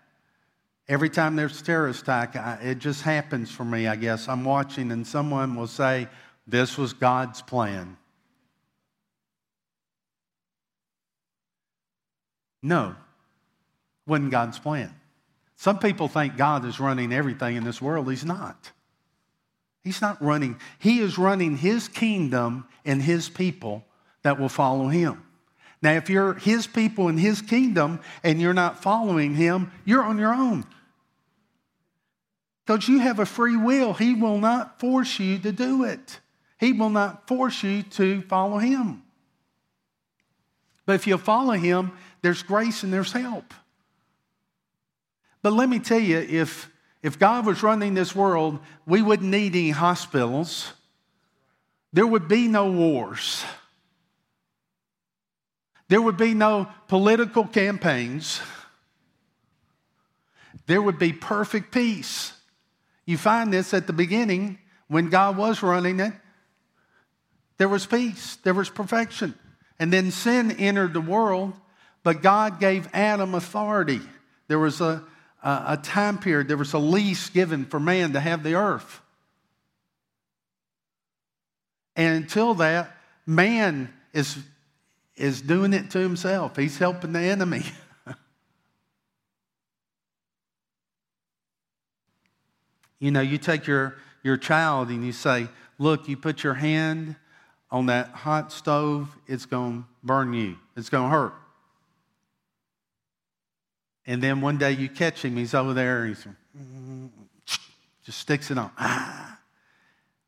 Every 0.88 1.08
time 1.08 1.36
there's 1.36 1.60
a 1.60 1.62
terrorist 1.62 2.02
attack, 2.02 2.34
I, 2.34 2.58
it 2.62 2.78
just 2.80 3.02
happens 3.02 3.52
for 3.52 3.64
me, 3.64 3.86
I 3.86 3.94
guess. 3.94 4.28
I'm 4.28 4.44
watching 4.44 4.90
and 4.90 5.06
someone 5.06 5.54
will 5.54 5.68
say, 5.68 6.08
this 6.48 6.76
was 6.76 6.94
God's 6.94 7.42
plan. 7.42 7.96
No, 12.60 12.96
wasn't 14.04 14.32
God's 14.32 14.58
plan. 14.58 14.92
Some 15.54 15.78
people 15.78 16.08
think 16.08 16.36
God 16.36 16.64
is 16.64 16.80
running 16.80 17.12
everything 17.12 17.54
in 17.54 17.62
this 17.62 17.80
world. 17.80 18.10
He's 18.10 18.24
not. 18.24 18.72
He's 19.86 20.02
not 20.02 20.20
running, 20.20 20.58
He 20.80 20.98
is 20.98 21.16
running 21.16 21.56
His 21.56 21.86
kingdom 21.86 22.66
and 22.84 23.00
His 23.00 23.28
people 23.28 23.84
that 24.22 24.36
will 24.36 24.48
follow 24.48 24.88
Him. 24.88 25.22
Now, 25.80 25.92
if 25.92 26.10
you're 26.10 26.34
His 26.34 26.66
people 26.66 27.08
in 27.08 27.16
His 27.16 27.40
kingdom 27.40 28.00
and 28.24 28.40
you're 28.40 28.52
not 28.52 28.82
following 28.82 29.36
Him, 29.36 29.70
you're 29.84 30.02
on 30.02 30.18
your 30.18 30.34
own. 30.34 30.64
Because 32.66 32.88
you 32.88 32.98
have 32.98 33.20
a 33.20 33.26
free 33.26 33.56
will. 33.56 33.94
He 33.94 34.14
will 34.14 34.40
not 34.40 34.80
force 34.80 35.20
you 35.20 35.38
to 35.38 35.52
do 35.52 35.84
it, 35.84 36.18
He 36.58 36.72
will 36.72 36.90
not 36.90 37.28
force 37.28 37.62
you 37.62 37.84
to 37.84 38.22
follow 38.22 38.58
Him. 38.58 39.04
But 40.84 40.96
if 40.96 41.06
you 41.06 41.16
follow 41.16 41.52
Him, 41.52 41.92
there's 42.22 42.42
grace 42.42 42.82
and 42.82 42.92
there's 42.92 43.12
help. 43.12 43.54
But 45.42 45.52
let 45.52 45.68
me 45.68 45.78
tell 45.78 46.00
you, 46.00 46.18
if, 46.18 46.72
if 47.06 47.20
God 47.20 47.46
was 47.46 47.62
running 47.62 47.94
this 47.94 48.16
world, 48.16 48.58
we 48.84 49.00
wouldn't 49.00 49.30
need 49.30 49.54
any 49.54 49.70
hospitals. 49.70 50.72
There 51.92 52.04
would 52.04 52.26
be 52.26 52.48
no 52.48 52.68
wars. 52.68 53.44
There 55.86 56.02
would 56.02 56.16
be 56.16 56.34
no 56.34 56.68
political 56.88 57.46
campaigns. 57.46 58.40
There 60.66 60.82
would 60.82 60.98
be 60.98 61.12
perfect 61.12 61.70
peace. 61.70 62.32
You 63.04 63.16
find 63.16 63.52
this 63.52 63.72
at 63.72 63.86
the 63.86 63.92
beginning 63.92 64.58
when 64.88 65.08
God 65.08 65.36
was 65.36 65.62
running 65.62 66.00
it. 66.00 66.12
There 67.56 67.68
was 67.68 67.86
peace, 67.86 68.34
there 68.42 68.52
was 68.52 68.68
perfection. 68.68 69.32
And 69.78 69.92
then 69.92 70.10
sin 70.10 70.50
entered 70.50 70.92
the 70.92 71.00
world, 71.00 71.52
but 72.02 72.20
God 72.20 72.58
gave 72.58 72.88
Adam 72.92 73.36
authority. 73.36 74.00
There 74.48 74.58
was 74.58 74.80
a, 74.80 75.04
a 75.42 75.78
time 75.80 76.18
period, 76.18 76.48
there 76.48 76.56
was 76.56 76.72
a 76.72 76.78
lease 76.78 77.30
given 77.30 77.64
for 77.64 77.78
man 77.78 78.12
to 78.14 78.20
have 78.20 78.42
the 78.42 78.54
earth. 78.54 79.00
And 81.94 82.22
until 82.24 82.54
that, 82.54 82.96
man 83.24 83.92
is, 84.12 84.38
is 85.16 85.40
doing 85.40 85.72
it 85.72 85.90
to 85.92 85.98
himself. 85.98 86.56
He's 86.56 86.78
helping 86.78 87.12
the 87.12 87.20
enemy. 87.20 87.62
you 92.98 93.10
know, 93.10 93.20
you 93.20 93.38
take 93.38 93.66
your, 93.66 93.96
your 94.22 94.36
child 94.36 94.88
and 94.88 95.04
you 95.04 95.12
say, 95.12 95.48
Look, 95.78 96.08
you 96.08 96.16
put 96.16 96.42
your 96.42 96.54
hand 96.54 97.16
on 97.70 97.86
that 97.86 98.08
hot 98.08 98.50
stove, 98.50 99.14
it's 99.26 99.44
going 99.44 99.82
to 99.82 99.88
burn 100.02 100.32
you, 100.32 100.56
it's 100.76 100.88
going 100.88 101.10
to 101.10 101.10
hurt. 101.10 101.34
And 104.06 104.22
then 104.22 104.40
one 104.40 104.58
day 104.58 104.72
you 104.72 104.88
catch 104.88 105.24
him, 105.24 105.36
he's 105.36 105.54
over 105.54 105.74
there, 105.74 106.06
he's 106.06 106.26
just 108.04 108.18
sticks 108.18 108.50
it 108.50 108.58
on. 108.58 108.70
Ah. 108.78 109.38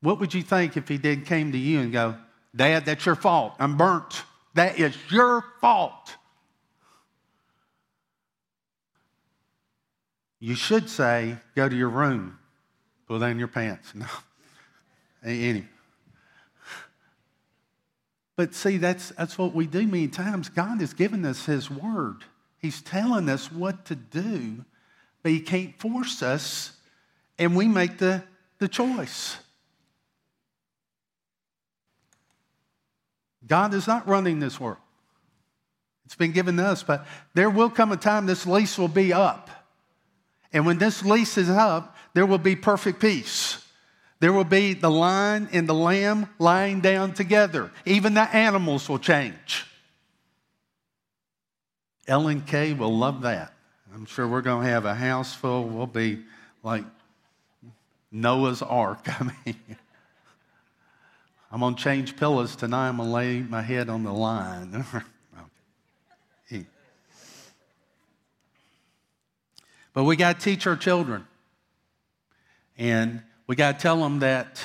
What 0.00 0.18
would 0.20 0.34
you 0.34 0.42
think 0.42 0.76
if 0.76 0.88
he 0.88 0.98
did 0.98 1.26
came 1.26 1.52
to 1.52 1.58
you 1.58 1.80
and 1.80 1.92
go, 1.92 2.16
Dad, 2.54 2.84
that's 2.84 3.06
your 3.06 3.14
fault. 3.14 3.54
I'm 3.58 3.76
burnt. 3.76 4.24
That 4.54 4.78
is 4.78 4.96
your 5.10 5.44
fault. 5.60 6.16
You 10.40 10.54
should 10.54 10.88
say, 10.88 11.36
go 11.54 11.68
to 11.68 11.76
your 11.76 11.88
room, 11.88 12.38
pull 13.06 13.18
down 13.18 13.38
your 13.38 13.48
pants. 13.48 13.92
No. 13.94 14.06
Any. 15.24 15.66
But 18.36 18.54
see, 18.54 18.76
that's, 18.76 19.08
that's 19.10 19.36
what 19.36 19.52
we 19.52 19.66
do 19.66 19.84
many 19.84 20.06
times. 20.06 20.48
God 20.48 20.80
has 20.80 20.94
given 20.94 21.24
us 21.24 21.46
His 21.46 21.68
Word. 21.68 22.22
He's 22.58 22.82
telling 22.82 23.28
us 23.28 23.50
what 23.52 23.84
to 23.86 23.94
do, 23.94 24.64
but 25.22 25.32
He 25.32 25.40
can't 25.40 25.78
force 25.78 26.22
us, 26.22 26.72
and 27.38 27.56
we 27.56 27.68
make 27.68 27.98
the, 27.98 28.22
the 28.58 28.68
choice. 28.68 29.36
God 33.46 33.72
is 33.74 33.86
not 33.86 34.06
running 34.06 34.40
this 34.40 34.60
world. 34.60 34.78
It's 36.04 36.16
been 36.16 36.32
given 36.32 36.56
to 36.56 36.64
us, 36.64 36.82
but 36.82 37.06
there 37.34 37.50
will 37.50 37.70
come 37.70 37.92
a 37.92 37.96
time 37.96 38.26
this 38.26 38.46
lease 38.46 38.78
will 38.78 38.88
be 38.88 39.12
up. 39.12 39.50
And 40.52 40.64
when 40.64 40.78
this 40.78 41.04
lease 41.04 41.36
is 41.36 41.50
up, 41.50 41.96
there 42.14 42.26
will 42.26 42.38
be 42.38 42.56
perfect 42.56 43.00
peace. 43.00 43.62
There 44.20 44.32
will 44.32 44.44
be 44.44 44.74
the 44.74 44.90
lion 44.90 45.48
and 45.52 45.68
the 45.68 45.74
lamb 45.74 46.28
lying 46.38 46.80
down 46.80 47.12
together. 47.12 47.70
Even 47.84 48.14
the 48.14 48.22
animals 48.34 48.88
will 48.88 48.98
change. 48.98 49.66
Ellen 52.08 52.40
Kay 52.40 52.72
will 52.72 52.96
love 52.96 53.20
that. 53.22 53.52
I'm 53.94 54.06
sure 54.06 54.26
we're 54.26 54.40
going 54.40 54.64
to 54.64 54.70
have 54.70 54.86
a 54.86 54.94
house 54.94 55.34
full. 55.34 55.64
We'll 55.64 55.86
be 55.86 56.24
like 56.62 56.84
Noah's 58.10 58.62
Ark. 58.62 59.00
I 59.20 59.30
mean, 59.44 59.56
I'm 61.52 61.60
going 61.60 61.74
to 61.74 61.82
change 61.82 62.16
pillows 62.16 62.56
tonight. 62.56 62.88
I'm 62.88 62.96
going 62.96 63.10
to 63.10 63.14
lay 63.14 63.40
my 63.40 63.60
head 63.60 63.90
on 63.90 64.04
the 64.04 64.12
line. 64.12 64.86
but 69.92 70.04
we 70.04 70.16
got 70.16 70.40
to 70.40 70.44
teach 70.44 70.66
our 70.66 70.76
children. 70.76 71.26
And 72.78 73.22
we 73.46 73.54
got 73.54 73.78
to 73.78 73.82
tell 73.82 74.00
them 74.00 74.20
that 74.20 74.62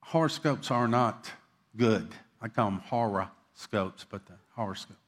horoscopes 0.00 0.72
are 0.72 0.88
not 0.88 1.30
good. 1.76 2.08
I 2.42 2.48
call 2.48 2.70
them 2.70 2.80
horoscopes, 2.80 4.04
but 4.08 4.26
the 4.26 4.34
horoscopes 4.56 5.03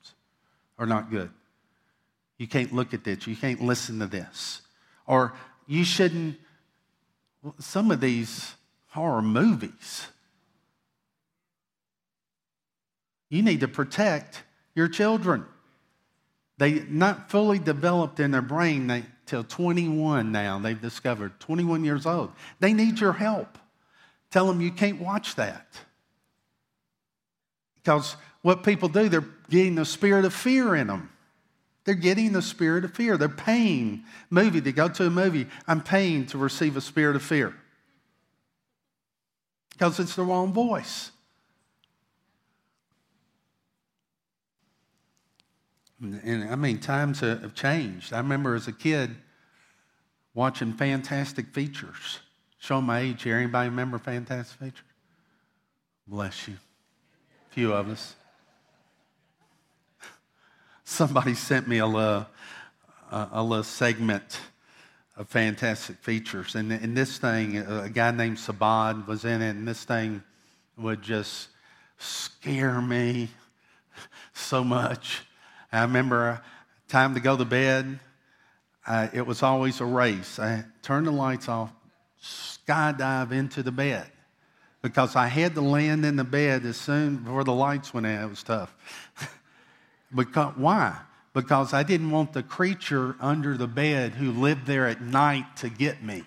are 0.78 0.87
not 0.87 1.11
good. 1.11 1.30
You 2.38 2.47
can't 2.47 2.73
look 2.73 2.92
at 2.92 3.04
this. 3.04 3.26
You 3.26 3.37
can't 3.37 3.62
listen 3.62 3.99
to 4.00 4.06
this. 4.06 4.62
Or 5.06 5.33
you 5.66 5.85
shouldn't, 5.85 6.37
some 7.59 7.90
of 7.90 8.00
these 8.00 8.54
horror 8.88 9.23
movies, 9.23 10.06
you 13.30 13.42
need 13.42 13.61
to 13.61 13.68
protect 13.68 14.42
your 14.75 14.88
children. 14.88 15.45
They 16.59 16.80
not 16.88 17.30
fully 17.30 17.59
developed 17.59 18.21
in 18.21 18.30
their 18.30 18.42
brain 18.42 19.06
till 19.26 19.45
21 19.45 20.30
now, 20.30 20.59
they've 20.59 20.80
discovered, 20.80 21.38
21 21.40 21.85
years 21.85 22.06
old. 22.06 22.33
They 22.61 22.73
need 22.73 23.00
your 23.00 23.12
help. 23.12 23.59
Tell 24.30 24.47
them 24.47 24.61
you 24.61 24.71
can't 24.71 25.00
watch 25.00 25.35
that. 25.35 25.66
Because 27.76 28.16
what 28.47 28.62
people 28.62 28.88
do, 28.88 29.09
they're 29.09 29.26
getting 29.50 29.75
the 29.75 29.85
spirit 29.85 30.25
of 30.25 30.33
fear 30.33 30.76
in 30.76 30.87
them. 30.87 31.11
They're 31.85 31.97
getting 31.97 32.31
the 32.31 32.41
spirit 32.41 32.85
of 32.85 32.95
fear. 32.95 33.17
They're 33.17 33.29
paying 33.29 34.05
movie 34.31 34.61
they 34.61 34.71
go 34.71 34.88
to 34.88 35.07
a 35.07 35.11
movie. 35.11 35.49
I'm 35.67 35.81
paying 35.81 36.26
to 36.26 36.38
receive 36.38 36.76
a 36.76 36.81
spirit 36.81 37.17
of 37.17 37.25
fear 37.25 37.53
because 39.73 39.99
it's 39.99 40.15
the 40.15 40.23
wrong 40.23 40.53
voice. 40.53 41.11
And 46.00 46.49
I 46.49 46.55
mean, 46.55 46.79
times 46.79 47.19
have 47.19 47.53
changed. 47.53 48.12
I 48.12 48.19
remember 48.19 48.55
as 48.55 48.69
a 48.69 48.73
kid 48.73 49.17
watching 50.35 50.73
Fantastic 50.73 51.49
Features. 51.49 52.21
Show 52.61 52.81
my 52.81 53.00
age 53.00 53.25
here. 53.25 53.38
Anybody 53.38 53.71
remember 53.71 53.99
Fantastic 53.99 54.61
Features? 54.61 54.85
Bless 56.07 56.47
you. 56.47 56.55
A 57.50 57.53
few 57.53 57.73
of 57.73 57.88
us 57.88 58.15
somebody 60.87 61.35
sent 61.35 61.66
me 61.66 61.78
a 61.78 61.87
little, 61.87 62.26
a 63.11 63.43
little 63.43 63.64
segment 63.64 64.40
of 65.16 65.28
fantastic 65.28 65.97
features. 65.97 66.55
And, 66.55 66.73
and 66.73 66.97
this 66.97 67.19
thing, 67.19 67.59
a 67.59 67.88
guy 67.88 68.12
named 68.12 68.37
Sivad 68.37 69.07
was 69.07 69.25
in 69.25 69.43
it, 69.43 69.50
and 69.50 69.66
this 69.66 69.85
thing 69.85 70.23
would 70.78 71.02
just 71.02 71.49
scare 71.99 72.81
me 72.81 73.28
so 74.33 74.62
much. 74.62 75.23
I 75.73 75.83
remember 75.83 76.40
time 76.88 77.14
to 77.14 77.21
go 77.21 77.37
to 77.37 77.45
bed, 77.45 77.99
uh, 78.87 79.09
it 79.12 79.26
was 79.26 79.43
always 79.43 79.81
a 79.81 79.85
race. 79.85 80.38
I 80.38 80.64
turned 80.83 81.09
the 81.09 81.11
lights 81.11 81.49
off, 81.49 81.73
skydive 82.23 83.33
into 83.33 83.64
the 83.64 83.73
bed 83.73 84.07
because 84.83 85.16
I 85.16 85.26
had 85.26 85.57
to 85.57 85.61
land 85.61 86.07
in 86.07 86.14
the 86.14 86.25
bed 86.25 86.64
as 86.64 86.76
soon 86.76 87.16
before 87.16 87.43
the 87.43 87.52
lights 87.52 87.93
went 87.93 88.07
out. 88.07 88.25
It 88.25 88.31
was 88.31 88.45
tough. 88.45 88.73
Because, 90.15 90.55
why? 90.57 90.99
Because 91.35 91.73
I 91.73 91.83
didn't 91.83 92.11
want 92.11 92.33
the 92.33 92.43
creature 92.43 93.17
under 93.21 93.57
the 93.57 93.67
bed 93.67 94.13
who 94.13 94.33
lived 94.33 94.67
there 94.67 94.87
at 94.87 95.03
night 95.03 95.57
to 95.59 95.69
get 95.69 96.03
me. 96.03 96.25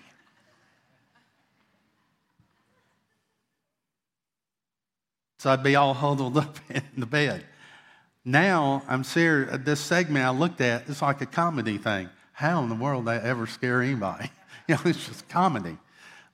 So 5.38 5.50
I'd 5.50 5.62
be 5.62 5.74
all 5.74 5.94
huddled 5.94 6.36
up 6.36 6.58
in 6.68 6.82
the 6.98 7.06
bed. 7.06 7.44
Now 8.24 8.82
I'm 8.86 9.04
serious. 9.04 9.58
This 9.64 9.80
segment 9.80 10.24
I 10.24 10.30
looked 10.30 10.60
at, 10.60 10.88
it's 10.88 11.00
like 11.00 11.22
a 11.22 11.26
comedy 11.26 11.78
thing. 11.78 12.10
How 12.32 12.62
in 12.62 12.68
the 12.68 12.74
world 12.74 13.06
they 13.06 13.16
ever 13.16 13.46
scare 13.46 13.82
anybody? 13.82 14.30
You 14.68 14.76
know, 14.76 14.82
it's 14.84 15.04
just 15.04 15.28
comedy. 15.28 15.76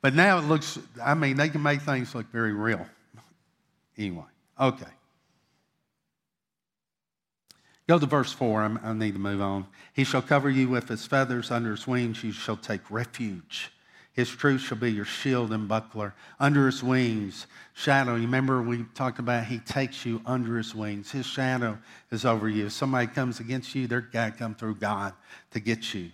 But 0.02 0.12
now 0.12 0.36
it 0.38 0.42
looks, 0.42 0.78
I 1.02 1.14
mean, 1.14 1.38
they 1.38 1.48
can 1.48 1.62
make 1.62 1.80
things 1.80 2.14
look 2.14 2.30
very 2.30 2.52
real. 2.52 2.84
Anyway, 3.98 4.24
okay. 4.60 4.84
Go 7.88 7.98
to 7.98 8.06
verse 8.06 8.32
4. 8.32 8.62
I'm, 8.62 8.80
i 8.82 8.92
need 8.92 9.14
to 9.14 9.20
move 9.20 9.40
on. 9.40 9.66
He 9.92 10.04
shall 10.04 10.22
cover 10.22 10.50
you 10.50 10.68
with 10.68 10.88
his 10.88 11.06
feathers. 11.06 11.50
Under 11.50 11.70
his 11.70 11.86
wings 11.86 12.22
you 12.24 12.32
shall 12.32 12.56
take 12.56 12.90
refuge. 12.90 13.70
His 14.12 14.30
truth 14.30 14.62
shall 14.62 14.78
be 14.78 14.90
your 14.90 15.04
shield 15.04 15.52
and 15.52 15.68
buckler. 15.68 16.14
Under 16.40 16.66
his 16.66 16.82
wings, 16.82 17.46
shadow. 17.74 18.14
You 18.14 18.22
remember 18.22 18.62
we 18.62 18.84
talked 18.94 19.18
about 19.18 19.44
he 19.44 19.58
takes 19.58 20.06
you 20.06 20.22
under 20.24 20.56
his 20.56 20.74
wings. 20.74 21.10
His 21.10 21.26
shadow 21.26 21.78
is 22.10 22.24
over 22.24 22.48
you. 22.48 22.66
If 22.66 22.72
somebody 22.72 23.08
comes 23.08 23.40
against 23.40 23.74
you, 23.74 23.86
they're 23.86 24.00
to 24.00 24.34
come 24.36 24.54
through 24.54 24.76
God 24.76 25.12
to 25.50 25.60
get 25.60 25.92
you. 25.92 26.10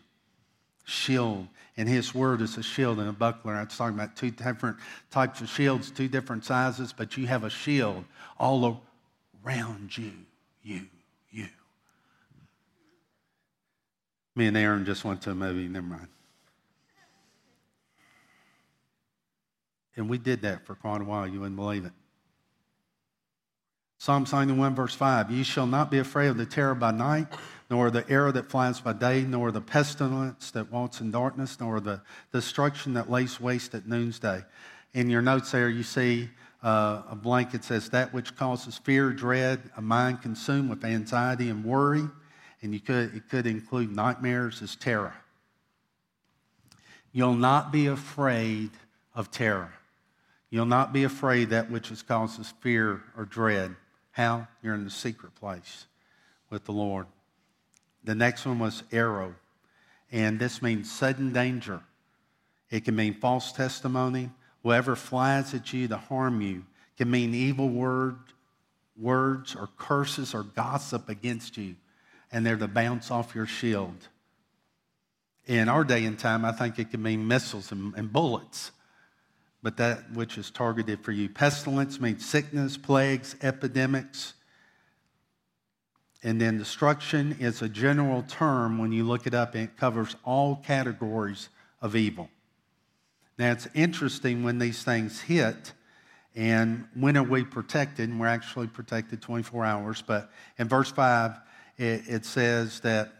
Shield. 0.84 1.46
And 1.76 1.88
his 1.88 2.12
word 2.12 2.42
is 2.42 2.58
a 2.58 2.62
shield 2.62 2.98
and 2.98 3.08
a 3.08 3.12
buckler. 3.12 3.54
I 3.54 3.62
was 3.62 3.76
talking 3.76 3.94
about 3.94 4.16
two 4.16 4.32
different 4.32 4.78
types 5.12 5.40
of 5.40 5.48
shields, 5.48 5.90
two 5.92 6.08
different 6.08 6.44
sizes, 6.44 6.92
but 6.92 7.16
you 7.16 7.28
have 7.28 7.44
a 7.44 7.50
shield 7.50 8.04
all 8.36 8.82
around 9.44 9.96
you. 9.96 10.12
You, 10.64 10.86
you. 11.30 11.46
Me 14.34 14.46
and 14.46 14.56
Aaron 14.56 14.84
just 14.84 15.04
went 15.04 15.20
to 15.22 15.30
a 15.30 15.34
movie, 15.34 15.68
never 15.68 15.86
mind. 15.86 16.08
And 19.96 20.08
we 20.08 20.16
did 20.16 20.42
that 20.42 20.64
for 20.66 20.74
quite 20.74 21.02
a 21.02 21.04
while. 21.04 21.26
You 21.26 21.40
wouldn't 21.40 21.56
believe 21.56 21.84
it. 21.84 21.92
Psalm 23.98 24.26
91, 24.30 24.74
verse 24.74 24.94
5 24.94 25.30
You 25.30 25.44
shall 25.44 25.66
not 25.66 25.90
be 25.90 25.98
afraid 25.98 26.28
of 26.28 26.38
the 26.38 26.46
terror 26.46 26.74
by 26.74 26.90
night, 26.90 27.28
nor 27.70 27.90
the 27.90 28.08
arrow 28.08 28.32
that 28.32 28.50
flies 28.50 28.80
by 28.80 28.94
day, 28.94 29.22
nor 29.22 29.52
the 29.52 29.60
pestilence 29.60 30.50
that 30.52 30.72
walks 30.72 31.00
in 31.00 31.10
darkness, 31.10 31.60
nor 31.60 31.78
the 31.78 32.00
destruction 32.32 32.94
that 32.94 33.10
lays 33.10 33.38
waste 33.38 33.74
at 33.74 33.86
noonday. 33.86 34.42
In 34.94 35.10
your 35.10 35.22
notes 35.22 35.52
there, 35.52 35.68
you 35.68 35.82
see 35.82 36.30
uh, 36.62 37.02
a 37.10 37.14
blanket 37.14 37.64
says, 37.64 37.90
That 37.90 38.14
which 38.14 38.34
causes 38.34 38.78
fear, 38.78 39.10
dread, 39.10 39.60
a 39.76 39.82
mind 39.82 40.22
consumed 40.22 40.70
with 40.70 40.84
anxiety 40.84 41.50
and 41.50 41.64
worry 41.64 42.08
and 42.62 42.72
you 42.72 42.80
could, 42.80 43.14
it 43.14 43.28
could 43.28 43.46
include 43.46 43.94
nightmares 43.94 44.62
as 44.62 44.76
terror. 44.76 45.14
You'll 47.12 47.34
not 47.34 47.72
be 47.72 47.88
afraid 47.88 48.70
of 49.14 49.30
terror. 49.30 49.72
You'll 50.48 50.66
not 50.66 50.92
be 50.92 51.04
afraid 51.04 51.50
that 51.50 51.70
which 51.70 51.90
causes 52.06 52.54
fear 52.60 53.02
or 53.16 53.24
dread. 53.24 53.74
How? 54.12 54.46
You're 54.62 54.74
in 54.74 54.84
the 54.84 54.90
secret 54.90 55.34
place 55.34 55.86
with 56.50 56.64
the 56.64 56.72
Lord. 56.72 57.06
The 58.04 58.14
next 58.14 58.46
one 58.46 58.58
was 58.58 58.82
arrow, 58.92 59.34
and 60.10 60.38
this 60.38 60.62
means 60.62 60.90
sudden 60.90 61.32
danger. 61.32 61.80
It 62.70 62.84
can 62.84 62.96
mean 62.96 63.14
false 63.14 63.52
testimony. 63.52 64.30
Whoever 64.62 64.96
flies 64.96 65.54
at 65.54 65.72
you 65.72 65.88
to 65.88 65.96
harm 65.96 66.40
you 66.40 66.64
can 66.96 67.10
mean 67.10 67.34
evil 67.34 67.68
word, 67.68 68.16
words 68.96 69.56
or 69.56 69.68
curses 69.76 70.34
or 70.34 70.42
gossip 70.42 71.08
against 71.08 71.56
you 71.56 71.76
and 72.32 72.44
they're 72.44 72.56
to 72.56 72.68
bounce 72.68 73.10
off 73.10 73.34
your 73.34 73.46
shield. 73.46 74.08
In 75.46 75.68
our 75.68 75.84
day 75.84 76.04
and 76.04 76.18
time, 76.18 76.44
I 76.44 76.52
think 76.52 76.78
it 76.78 76.90
can 76.90 77.02
mean 77.02 77.26
missiles 77.26 77.72
and, 77.72 77.94
and 77.94 78.12
bullets, 78.12 78.70
but 79.62 79.76
that 79.76 80.12
which 80.12 80.38
is 80.38 80.50
targeted 80.50 81.04
for 81.04 81.12
you. 81.12 81.28
Pestilence 81.28 82.00
means 82.00 82.24
sickness, 82.24 82.76
plagues, 82.76 83.36
epidemics. 83.42 84.34
And 86.22 86.40
then 86.40 86.58
destruction 86.58 87.36
is 87.40 87.62
a 87.62 87.68
general 87.68 88.22
term 88.22 88.78
when 88.78 88.92
you 88.92 89.04
look 89.04 89.26
it 89.26 89.34
up, 89.34 89.56
it 89.56 89.76
covers 89.76 90.14
all 90.24 90.56
categories 90.56 91.48
of 91.80 91.96
evil. 91.96 92.30
Now, 93.38 93.50
it's 93.50 93.66
interesting 93.74 94.44
when 94.44 94.58
these 94.58 94.84
things 94.84 95.20
hit, 95.20 95.72
and 96.36 96.86
when 96.94 97.16
are 97.16 97.24
we 97.24 97.44
protected? 97.44 98.08
And 98.08 98.20
we're 98.20 98.28
actually 98.28 98.68
protected 98.68 99.20
24 99.20 99.64
hours. 99.64 100.02
But 100.02 100.30
in 100.58 100.68
verse 100.68 100.90
5, 100.90 101.32
it, 101.78 102.02
it 102.08 102.24
says 102.24 102.80
that 102.80 103.12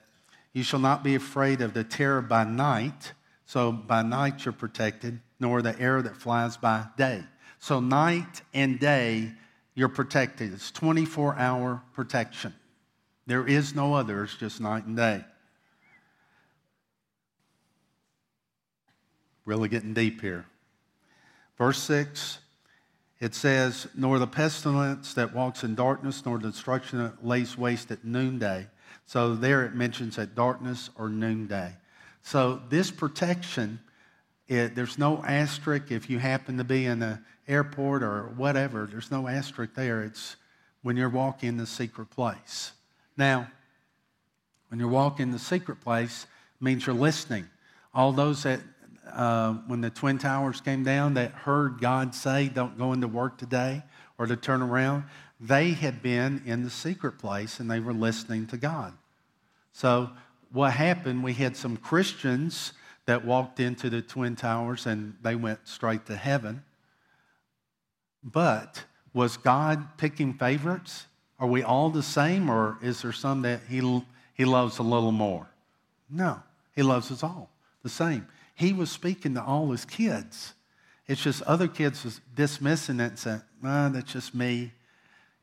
you 0.53 0.63
shall 0.63 0.81
not 0.81 1.03
be 1.03 1.15
afraid 1.15 1.61
of 1.63 1.75
the 1.75 1.85
terror 1.85 2.23
by 2.23 2.45
night. 2.45 3.13
So 3.47 3.73
by 3.73 4.03
night 4.03 4.45
you're 4.45 4.53
protected, 4.53 5.21
nor 5.41 5.63
the 5.63 5.79
arrow 5.79 6.03
that 6.03 6.17
flies 6.17 6.57
by 6.57 6.87
day. 6.97 7.23
So 7.59 7.81
night 7.81 8.43
and 8.53 8.79
day 8.79 9.33
you're 9.75 9.89
protected. 9.89 10.53
It's 10.53 10.71
24 10.71 11.37
hour 11.37 11.83
protection. 11.95 12.55
There 13.27 13.47
is 13.47 13.75
no 13.75 13.95
other, 13.95 14.25
it's 14.25 14.35
just 14.35 14.61
night 14.61 14.85
and 14.85 14.97
day. 14.97 15.25
Really 19.45 19.69
getting 19.69 19.95
deep 19.95 20.21
here. 20.21 20.45
Verse 21.57 21.79
6 21.79 22.39
it 23.23 23.37
says, 23.37 23.87
Nor 23.95 24.19
the 24.19 24.27
pestilence 24.27 25.15
that 25.15 25.33
walks 25.33 25.63
in 25.63 25.77
darkness, 25.77 26.27
nor 26.27 26.39
the 26.39 26.51
destruction 26.51 26.99
that 26.99 27.25
lays 27.25 27.57
waste 27.57 27.93
at 27.93 28.05
noonday. 28.05 28.67
So 29.07 29.37
there 29.37 29.65
it 29.65 29.77
mentions 29.77 30.19
at 30.19 30.35
darkness 30.35 30.91
or 30.99 31.09
noonday. 31.09 31.77
So 32.23 32.61
this 32.69 32.91
protection, 32.91 33.79
it, 34.49 34.75
there's 34.75 34.99
no 34.99 35.23
asterisk 35.25 35.93
if 35.93 36.11
you 36.11 36.19
happen 36.19 36.59
to 36.59 36.65
be 36.65 36.85
in 36.85 36.99
the 36.99 37.21
airport 37.47 38.03
or 38.03 38.25
whatever. 38.37 38.89
There's 38.91 39.13
no 39.13 39.29
asterisk 39.29 39.75
there. 39.75 40.03
It's 40.03 40.35
when 40.83 40.97
you're 40.97 41.09
walking 41.09 41.59
the 41.59 41.67
secret 41.67 42.11
place. 42.11 42.73
Now, 43.17 43.49
when 44.67 44.81
you're 44.81 44.89
walking 44.89 45.31
the 45.31 45.39
secret 45.39 45.81
place, 45.81 46.27
means 46.61 46.87
you're 46.87 46.97
listening. 46.97 47.47
All 47.95 48.11
those 48.11 48.43
that 48.43 48.63
uh, 49.11 49.55
when 49.67 49.81
the 49.81 49.91
Twin 49.91 50.19
Towers 50.19 50.61
came 50.61 50.85
down 50.85 51.15
that 51.15 51.33
heard 51.33 51.81
God 51.81 52.15
say, 52.15 52.49
Don't 52.49 52.79
go 52.79 52.93
into 52.93 53.09
work 53.09 53.39
today 53.39 53.83
or 54.19 54.27
to 54.27 54.37
turn 54.37 54.63
around, 54.63 55.05
they 55.41 55.71
had 55.71 56.03
been 56.03 56.43
in 56.47 56.63
the 56.63 56.71
secret 56.71 57.19
place 57.19 57.59
and 57.59 57.71
they 57.71 57.81
were 57.81 57.93
listening 57.93 58.47
to 58.49 58.57
God. 58.57 58.95
So, 59.73 60.11
what 60.53 60.73
happened, 60.73 61.25
we 61.25 61.33
had 61.33 61.57
some 61.57 61.77
Christians 61.77 62.75
that 63.07 63.25
walked 63.25 63.59
into 63.59 63.91
the 63.91 64.03
Twin 64.03 64.37
Towers 64.37 64.87
and 64.87 65.15
they 65.23 65.35
went 65.35 65.67
straight 65.67 66.07
to 66.07 66.17
heaven. 66.17 66.63
But 68.23 68.85
was 69.13 69.37
God 69.37 69.97
picking 69.97 70.35
favorites? 70.35 71.07
Are 71.41 71.49
we 71.49 71.63
all 71.63 71.91
the 71.91 72.03
same, 72.05 72.49
or 72.49 72.79
is 72.83 73.03
there 73.03 73.13
some 73.13 73.43
that 73.43 73.63
He, 73.69 74.05
he 74.35 74.45
loves 74.45 74.79
a 74.79 74.83
little 74.83 75.11
more? 75.11 75.49
No, 76.09 76.41
He 76.77 76.83
loves 76.83 77.11
us 77.11 77.23
all 77.25 77.51
the 77.83 77.89
same 77.89 78.27
he 78.55 78.73
was 78.73 78.91
speaking 78.91 79.35
to 79.35 79.43
all 79.43 79.71
his 79.71 79.85
kids. 79.85 80.55
It's 81.07 81.23
just 81.23 81.43
other 81.43 81.69
kids 81.69 82.05
was 82.05 82.21
dismissing 82.35 83.01
it 83.01 83.05
and 83.05 83.19
saying, 83.19 83.43
ah, 83.65 83.91
that's 83.93 84.13
just 84.13 84.35
me. 84.35 84.73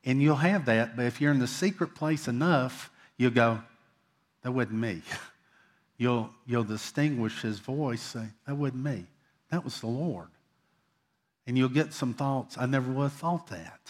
And 0.06 0.22
you'll 0.22 0.38
have 0.38 0.66
that, 0.66 0.96
but 0.96 1.06
if 1.06 1.20
you're 1.20 1.32
in 1.32 1.40
the 1.40 1.48
secret 1.48 1.96
place 1.96 2.28
enough, 2.28 2.90
you'll 3.18 3.32
go, 3.32 3.60
that 4.44 4.52
wasn't 4.52 4.80
me. 4.80 5.02
You'll, 6.02 6.30
you'll 6.46 6.64
distinguish 6.64 7.42
his 7.42 7.60
voice, 7.60 8.02
say, 8.02 8.24
that 8.48 8.56
wasn't 8.56 8.86
me. 8.86 9.06
That 9.52 9.66
was 9.66 9.82
the 9.82 9.88
Lord. 9.88 10.30
And 11.46 11.58
you'll 11.58 11.68
get 11.68 11.92
some 11.92 12.14
thoughts, 12.14 12.58
I 12.58 12.68
never 12.68 12.90
would 12.90 13.04
have 13.04 13.12
thought 13.12 13.48
that. 13.48 13.82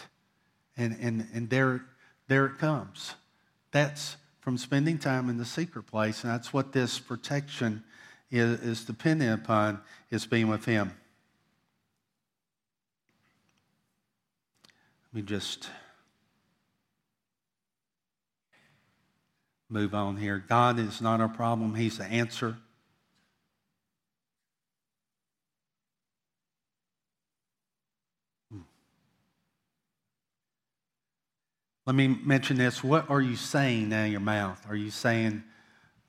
And, 0.76 0.96
and, 1.00 1.28
and 1.32 1.48
there, 1.48 1.84
there 2.26 2.46
it 2.46 2.58
comes. 2.58 3.14
That's 3.70 4.16
from 4.40 4.58
spending 4.58 4.98
time 4.98 5.28
in 5.28 5.36
the 5.36 5.44
secret 5.44 5.84
place, 5.84 6.24
and 6.24 6.32
that's 6.32 6.52
what 6.52 6.72
this 6.72 6.98
protection 6.98 7.84
is, 8.30 8.60
is 8.60 8.84
dependent 8.84 9.42
upon 9.42 9.80
is 10.10 10.26
being 10.26 10.48
with 10.48 10.64
Him. 10.64 10.92
Let 15.12 15.22
me 15.22 15.22
just 15.22 15.68
move 19.68 19.94
on 19.94 20.16
here. 20.16 20.44
God 20.48 20.78
is 20.78 21.00
not 21.00 21.20
our 21.20 21.28
problem, 21.28 21.74
He's 21.74 21.98
the 21.98 22.04
answer. 22.04 22.56
Hmm. 28.52 28.60
Let 31.86 31.96
me 31.96 32.06
mention 32.08 32.56
this. 32.58 32.84
What 32.84 33.10
are 33.10 33.20
you 33.20 33.34
saying 33.34 33.92
out 33.92 34.06
of 34.06 34.12
your 34.12 34.20
mouth? 34.20 34.64
Are 34.68 34.76
you 34.76 34.90
saying, 34.90 35.42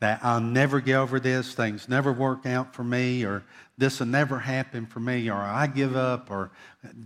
that 0.02 0.20
I'll 0.24 0.42
never 0.42 0.82
get 0.82 0.96
over 0.96 1.20
this, 1.20 1.54
things 1.54 1.88
never 1.88 2.12
work 2.12 2.48
out 2.48 2.74
for 2.74 2.84
me, 2.84 3.24
or 3.24 3.44
this 3.78 4.00
will 4.00 4.08
never 4.08 4.40
happen 4.40 4.88
for 4.88 5.00
me, 5.00 5.30
or 5.30 5.36
I 5.36 5.68
give 5.68 5.96
up, 5.96 6.32
or 6.32 6.50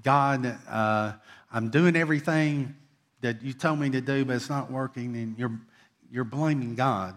God, 0.01 0.57
uh, 0.67 1.11
I'm 1.51 1.69
doing 1.69 1.97
everything 1.97 2.73
that 3.19 3.41
you 3.41 3.51
told 3.51 3.79
me 3.79 3.89
to 3.89 3.99
do, 3.99 4.23
but 4.23 4.37
it's 4.37 4.49
not 4.49 4.71
working, 4.71 5.17
and 5.17 5.37
you're, 5.37 5.59
you're 6.09 6.23
blaming 6.23 6.73
God. 6.75 7.15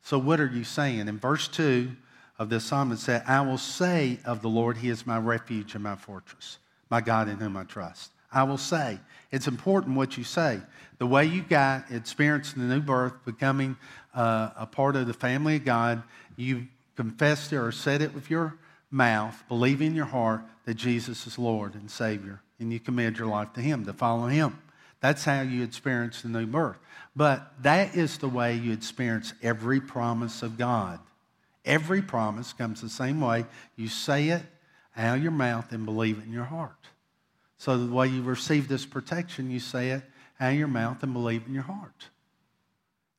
So, 0.00 0.18
what 0.18 0.40
are 0.40 0.46
you 0.46 0.64
saying? 0.64 1.08
In 1.08 1.18
verse 1.18 1.46
2 1.48 1.90
of 2.38 2.48
this 2.48 2.64
psalm, 2.64 2.90
it 2.92 2.98
said, 2.98 3.22
I 3.26 3.42
will 3.42 3.58
say 3.58 4.20
of 4.24 4.40
the 4.40 4.48
Lord, 4.48 4.78
He 4.78 4.88
is 4.88 5.06
my 5.06 5.18
refuge 5.18 5.74
and 5.74 5.84
my 5.84 5.96
fortress, 5.96 6.56
my 6.88 7.02
God 7.02 7.28
in 7.28 7.36
whom 7.36 7.54
I 7.54 7.64
trust. 7.64 8.12
I 8.32 8.44
will 8.44 8.58
say. 8.58 8.98
It's 9.30 9.46
important 9.46 9.96
what 9.96 10.16
you 10.16 10.24
say. 10.24 10.60
The 10.98 11.06
way 11.06 11.26
you 11.26 11.42
got 11.42 11.90
experienced 11.90 12.54
the 12.54 12.62
new 12.62 12.80
birth, 12.80 13.12
becoming 13.24 13.76
uh, 14.14 14.50
a 14.56 14.66
part 14.66 14.96
of 14.96 15.06
the 15.06 15.14
family 15.14 15.56
of 15.56 15.64
God, 15.64 16.02
you 16.36 16.66
confessed 16.96 17.52
it 17.52 17.56
or 17.56 17.70
said 17.70 18.02
it 18.02 18.14
with 18.14 18.30
your 18.30 18.56
mouth, 18.90 19.44
believe 19.48 19.82
in 19.82 19.94
your 19.94 20.06
heart 20.06 20.42
that 20.64 20.74
Jesus 20.74 21.26
is 21.26 21.38
Lord 21.38 21.74
and 21.74 21.90
Savior, 21.90 22.40
and 22.58 22.72
you 22.72 22.80
commit 22.80 23.18
your 23.18 23.28
life 23.28 23.52
to 23.52 23.60
Him, 23.60 23.84
to 23.84 23.92
follow 23.92 24.26
Him. 24.26 24.58
That's 25.00 25.24
how 25.24 25.42
you 25.42 25.62
experience 25.62 26.22
the 26.22 26.28
new 26.28 26.46
birth. 26.46 26.78
But 27.14 27.52
that 27.62 27.96
is 27.96 28.18
the 28.18 28.28
way 28.28 28.54
you 28.54 28.72
experience 28.72 29.32
every 29.42 29.80
promise 29.80 30.42
of 30.42 30.58
God. 30.58 31.00
Every 31.64 32.02
promise 32.02 32.52
comes 32.52 32.80
the 32.80 32.88
same 32.88 33.20
way. 33.20 33.44
You 33.76 33.88
say 33.88 34.28
it 34.30 34.42
out 34.96 35.18
of 35.18 35.22
your 35.22 35.32
mouth 35.32 35.70
and 35.70 35.84
believe 35.84 36.18
it 36.18 36.24
in 36.24 36.32
your 36.32 36.44
heart. 36.44 36.72
So 37.58 37.76
the 37.76 37.92
way 37.92 38.08
you 38.08 38.22
receive 38.22 38.68
this 38.68 38.86
protection, 38.86 39.50
you 39.50 39.60
say 39.60 39.90
it 39.90 40.02
out 40.40 40.52
of 40.52 40.58
your 40.58 40.68
mouth 40.68 41.02
and 41.02 41.12
believe 41.12 41.42
in 41.46 41.54
your 41.54 41.64
heart. 41.64 42.08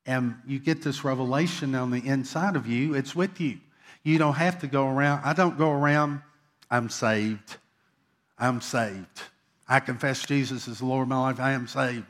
And 0.06 0.36
you 0.46 0.58
get 0.58 0.82
this 0.82 1.04
revelation 1.04 1.74
on 1.74 1.90
the 1.90 2.04
inside 2.06 2.56
of 2.56 2.66
you, 2.66 2.94
it's 2.94 3.14
with 3.14 3.40
you. 3.40 3.60
You 4.02 4.18
don't 4.18 4.34
have 4.34 4.60
to 4.60 4.66
go 4.66 4.88
around. 4.88 5.22
I 5.24 5.34
don't 5.34 5.58
go 5.58 5.70
around, 5.70 6.22
I'm 6.70 6.88
saved. 6.88 7.58
I'm 8.38 8.62
saved. 8.62 9.22
I 9.68 9.80
confess 9.80 10.24
Jesus 10.24 10.66
as 10.66 10.78
the 10.78 10.86
Lord 10.86 11.02
of 11.02 11.08
my 11.08 11.20
life. 11.20 11.38
I 11.38 11.52
am 11.52 11.68
saved. 11.68 12.06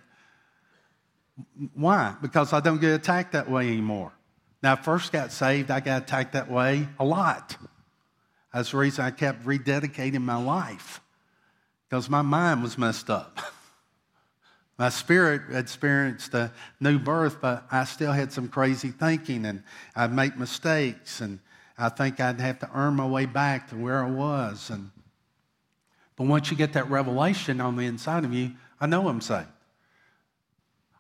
Why? 1.75 2.15
Because 2.23 2.53
I 2.53 2.61
don't 2.61 2.81
get 2.81 2.93
attacked 2.93 3.33
that 3.33 3.51
way 3.51 3.67
anymore. 3.67 4.13
Now, 4.63 4.75
I 4.75 4.77
first 4.77 5.11
got 5.11 5.33
saved, 5.33 5.71
I 5.71 5.81
got 5.81 6.03
attacked 6.03 6.35
that 6.35 6.51
way 6.51 6.87
a 6.99 7.05
lot. 7.05 7.57
That's 8.55 8.71
the 8.71 8.77
reason 8.77 9.05
I 9.05 9.11
kept 9.11 9.45
rededicating 9.45 10.23
my 10.23 10.37
life, 10.37 11.01
because 11.91 12.09
my 12.09 12.23
mind 12.23 12.63
was 12.63 12.79
messed 12.79 13.11
up. 13.11 13.41
my 14.79 14.89
spirit 14.89 15.43
had 15.51 15.65
experienced 15.65 16.33
a 16.35 16.53
new 16.79 17.01
birth, 17.01 17.41
but 17.41 17.67
I 17.71 17.83
still 17.85 18.13
had 18.13 18.33
some 18.33 18.47
crazy 18.49 18.91
thinking, 18.91 19.45
and 19.45 19.65
I'd 19.97 20.13
make 20.13 20.39
mistakes, 20.39 21.21
and 21.21 21.41
I 21.77 21.89
think 21.89 22.21
I'd 22.21 22.41
have 22.41 22.61
to 22.61 22.71
earn 22.73 22.95
my 22.95 23.07
way 23.07 23.27
back 23.27 23.71
to 23.71 23.77
where 23.77 24.05
I 24.05 24.09
was. 24.09 24.71
And, 24.71 24.93
but 26.15 26.29
once 26.29 26.49
you 26.53 26.57
get 26.57 26.75
that 26.75 26.89
revelation 26.89 27.61
on 27.61 27.75
the 27.75 27.87
inside 27.87 28.25
of 28.25 28.33
you, 28.33 28.53
I 28.81 28.87
know 28.87 29.09
I'm 29.09 29.21
saved. 29.21 29.49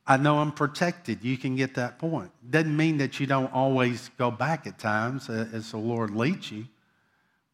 I 0.09 0.16
know 0.16 0.40
I'm 0.40 0.50
protected. 0.50 1.22
You 1.22 1.37
can 1.37 1.55
get 1.55 1.76
that 1.76 2.00
point. 2.00 2.33
Doesn't 2.50 2.76
mean 2.76 2.98
that 2.98 3.20
you 3.20 3.29
don't 3.29 3.53
always 3.53 4.11
go 4.18 4.33
back 4.33 4.66
at 4.66 4.81
times 4.81 5.31
uh, 5.31 5.46
as 5.53 5.70
the 5.70 5.76
Lord 5.76 6.11
leads 6.11 6.50
you, 6.50 6.66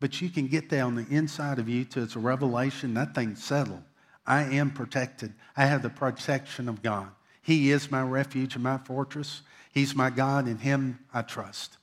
but 0.00 0.20
you 0.20 0.28
can 0.28 0.46
get 0.46 0.68
that 0.70 0.80
on 0.80 0.94
the 0.94 1.06
inside 1.08 1.58
of 1.58 1.68
you 1.68 1.84
to 1.86 2.02
it's 2.02 2.16
a 2.16 2.18
revelation. 2.18 2.94
That 2.94 3.14
thing's 3.14 3.42
settled. 3.42 3.82
I 4.26 4.42
am 4.42 4.70
protected. 4.70 5.32
I 5.56 5.66
have 5.66 5.82
the 5.82 5.90
protection 5.90 6.68
of 6.68 6.82
God. 6.82 7.08
He 7.42 7.70
is 7.70 7.90
my 7.90 8.02
refuge 8.02 8.54
and 8.54 8.64
my 8.64 8.78
fortress. 8.78 9.42
He's 9.72 9.94
my 9.94 10.10
God. 10.10 10.48
In 10.48 10.58
Him 10.58 10.98
I 11.14 11.22
trust. 11.22 11.78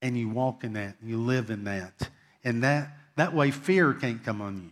And 0.00 0.16
you 0.16 0.28
walk 0.28 0.64
in 0.64 0.74
that, 0.74 0.96
and 1.00 1.10
you 1.10 1.18
live 1.18 1.50
in 1.50 1.64
that. 1.64 2.08
And 2.44 2.62
that, 2.62 2.96
that 3.16 3.34
way, 3.34 3.50
fear 3.50 3.94
can't 3.94 4.22
come 4.22 4.40
on 4.40 4.56
you 4.56 4.70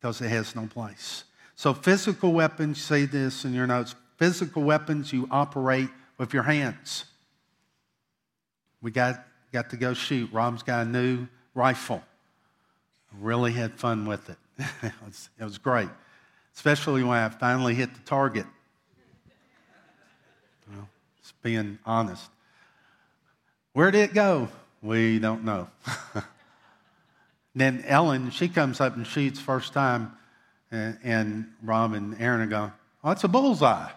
because 0.00 0.20
it 0.20 0.28
has 0.28 0.54
no 0.54 0.66
place. 0.66 1.24
So, 1.56 1.74
physical 1.74 2.32
weapons, 2.32 2.80
say 2.80 3.06
this 3.06 3.44
in 3.44 3.52
your 3.52 3.66
notes 3.66 3.94
physical 4.16 4.62
weapons 4.62 5.12
you 5.12 5.28
operate 5.30 5.90
with 6.18 6.32
your 6.32 6.42
hands. 6.42 7.04
We 8.80 8.90
got, 8.90 9.25
got 9.52 9.70
to 9.70 9.76
go 9.76 9.94
shoot. 9.94 10.32
Rob's 10.32 10.62
got 10.62 10.86
a 10.86 10.88
new 10.88 11.26
rifle. 11.54 12.02
Really 13.20 13.52
had 13.52 13.74
fun 13.74 14.06
with 14.06 14.28
it. 14.28 14.36
it, 14.82 14.92
was, 15.04 15.28
it 15.38 15.44
was 15.44 15.58
great, 15.58 15.88
especially 16.54 17.02
when 17.02 17.18
I 17.18 17.28
finally 17.28 17.74
hit 17.74 17.94
the 17.94 18.00
target. 18.00 18.46
Well, 20.70 20.88
just 21.20 21.40
being 21.42 21.78
honest. 21.84 22.28
Where 23.72 23.90
did 23.90 24.10
it 24.10 24.14
go? 24.14 24.48
We 24.82 25.18
don't 25.18 25.44
know. 25.44 25.68
then 27.54 27.84
Ellen, 27.86 28.30
she 28.30 28.48
comes 28.48 28.80
up 28.80 28.96
and 28.96 29.06
shoots 29.06 29.40
first 29.40 29.72
time. 29.72 30.12
And, 30.70 30.98
and 31.04 31.52
Rob 31.62 31.92
and 31.92 32.20
Aaron 32.20 32.40
are 32.40 32.46
going, 32.46 32.72
oh, 33.04 33.10
it's 33.10 33.24
a 33.24 33.28
bullseye. 33.28 33.90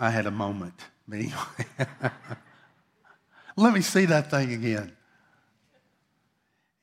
I 0.00 0.10
had 0.10 0.26
a 0.26 0.30
moment. 0.32 0.74
Me. 1.06 1.32
Let 3.56 3.74
me 3.74 3.80
see 3.80 4.06
that 4.06 4.30
thing 4.30 4.52
again. 4.52 4.92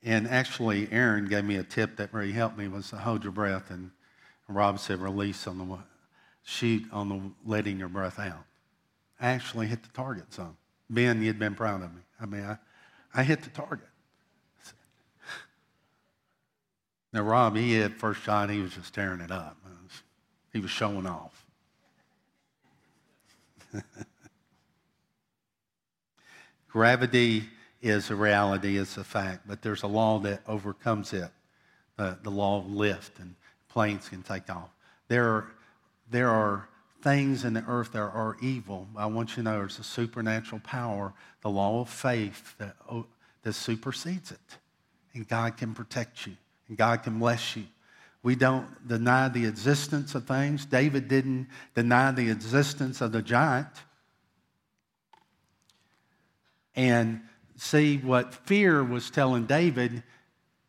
And 0.02 0.28
actually, 0.28 0.86
Aaron 0.92 1.24
gave 1.24 1.44
me 1.44 1.56
a 1.56 1.62
tip 1.62 1.96
that 1.96 2.12
really 2.12 2.32
helped 2.32 2.58
me 2.58 2.68
was 2.68 2.90
to 2.90 2.96
hold 2.96 3.24
your 3.24 3.32
breath. 3.32 3.70
And 3.70 3.90
Rob 4.48 4.78
said 4.78 5.00
release 5.00 5.46
on 5.46 5.58
the 5.58 5.78
sheet 6.42 6.84
on 6.92 7.08
the 7.08 7.20
letting 7.46 7.78
your 7.78 7.88
breath 7.88 8.18
out. 8.18 8.44
I 9.18 9.28
actually 9.28 9.66
hit 9.66 9.82
the 9.82 9.88
target 9.88 10.32
some. 10.32 10.58
Ben, 10.90 11.22
you'd 11.22 11.38
been 11.38 11.54
proud 11.54 11.82
of 11.82 11.94
me. 11.94 12.02
I 12.20 12.26
mean, 12.26 12.44
I, 12.44 12.58
I 13.14 13.22
hit 13.22 13.42
the 13.42 13.50
target. 13.50 13.88
Now, 17.12 17.22
Rob, 17.22 17.56
he 17.56 17.74
had 17.74 17.94
first 17.94 18.22
shot, 18.22 18.50
he 18.50 18.60
was 18.60 18.74
just 18.74 18.94
tearing 18.94 19.20
it 19.20 19.30
up. 19.30 19.56
He 20.52 20.60
was 20.60 20.70
showing 20.70 21.06
off. 21.06 21.37
Gravity 26.68 27.44
is 27.80 28.10
a 28.10 28.16
reality, 28.16 28.76
it's 28.78 28.96
a 28.96 29.04
fact, 29.04 29.46
but 29.46 29.62
there's 29.62 29.82
a 29.82 29.86
law 29.86 30.18
that 30.20 30.42
overcomes 30.46 31.12
it 31.12 31.30
the, 31.98 32.16
the 32.22 32.30
law 32.30 32.58
of 32.58 32.70
lift, 32.70 33.18
and 33.18 33.34
planes 33.68 34.08
can 34.08 34.22
take 34.22 34.48
off. 34.48 34.70
There 35.08 35.28
are, 35.28 35.50
there 36.10 36.30
are 36.30 36.68
things 37.02 37.44
in 37.44 37.52
the 37.52 37.64
earth 37.66 37.92
that 37.92 37.98
are 37.98 38.36
evil. 38.40 38.88
I 38.96 39.06
want 39.06 39.30
you 39.30 39.36
to 39.36 39.42
know 39.42 39.58
there's 39.58 39.78
a 39.78 39.84
supernatural 39.84 40.60
power, 40.64 41.12
the 41.42 41.50
law 41.50 41.80
of 41.82 41.90
faith 41.90 42.56
that, 42.58 42.76
oh, 42.90 43.06
that 43.42 43.52
supersedes 43.52 44.30
it. 44.30 44.58
And 45.14 45.28
God 45.28 45.56
can 45.56 45.74
protect 45.74 46.26
you, 46.26 46.36
and 46.68 46.78
God 46.78 47.02
can 47.02 47.18
bless 47.18 47.56
you. 47.56 47.64
We 48.22 48.34
don't 48.34 48.86
deny 48.86 49.28
the 49.28 49.46
existence 49.46 50.14
of 50.14 50.26
things. 50.26 50.66
David 50.66 51.08
didn't 51.08 51.48
deny 51.74 52.10
the 52.10 52.30
existence 52.30 53.00
of 53.00 53.12
the 53.12 53.22
giant. 53.22 53.68
And 56.74 57.22
see 57.56 57.98
what 57.98 58.34
fear 58.34 58.84
was 58.84 59.10
telling 59.10 59.46
David 59.46 60.02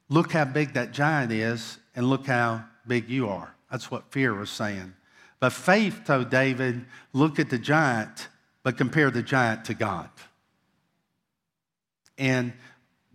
look 0.10 0.32
how 0.32 0.46
big 0.46 0.74
that 0.74 0.92
giant 0.92 1.32
is, 1.32 1.78
and 1.96 2.10
look 2.10 2.26
how 2.26 2.66
big 2.86 3.10
you 3.10 3.30
are. 3.30 3.56
That's 3.72 3.90
what 3.90 4.12
fear 4.12 4.34
was 4.34 4.50
saying. 4.50 4.94
But 5.40 5.54
faith 5.54 6.02
told 6.06 6.30
David, 6.30 6.86
look 7.14 7.40
at 7.40 7.50
the 7.50 7.60
giant, 7.60 8.28
but 8.64 8.78
compare 8.78 9.12
the 9.12 9.24
giant 9.24 9.66
to 9.66 9.74
God. 9.74 10.10
And 12.18 12.52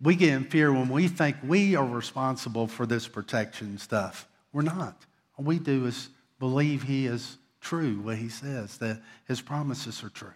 we 0.03 0.17
get 0.17 0.31
in 0.31 0.45
fear 0.45 0.73
when 0.73 0.89
we 0.89 1.09
think 1.09 1.37
we 1.45 1.77
are 1.77 1.87
responsible 1.87 2.67
for 2.67 2.87
this 2.87 3.07
protection 3.09 3.79
stuff. 3.79 4.29
We're 4.53 4.63
not. 4.63 4.97
All 5.37 5.45
we 5.45 5.59
do 5.59 5.87
is 5.87 6.09
believe 6.39 6.83
He 6.83 7.07
is 7.07 7.39
true, 7.61 8.01
what 8.01 8.17
He 8.17 8.29
says, 8.29 8.79
that 8.79 9.01
His 9.27 9.41
promises 9.41 10.03
are 10.03 10.11
true. 10.11 10.35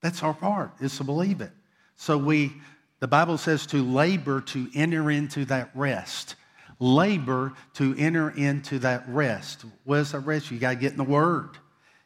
That's 0.00 0.22
our 0.22 0.34
part, 0.34 0.72
is 0.80 0.96
to 0.98 1.04
believe 1.04 1.40
it. 1.40 1.52
So 1.96 2.18
we, 2.18 2.52
the 3.00 3.08
Bible 3.08 3.38
says 3.38 3.66
to 3.68 3.82
labor 3.82 4.40
to 4.42 4.68
enter 4.74 5.10
into 5.10 5.44
that 5.46 5.70
rest 5.74 6.36
labor 6.80 7.52
to 7.74 7.94
enter 7.96 8.30
into 8.30 8.78
that 8.80 9.08
rest. 9.08 9.64
What 9.84 10.00
is 10.00 10.12
that 10.12 10.20
rest? 10.20 10.50
You 10.50 10.58
got 10.58 10.70
to 10.70 10.76
get 10.76 10.92
in 10.92 10.98
the 10.98 11.04
Word. 11.04 11.50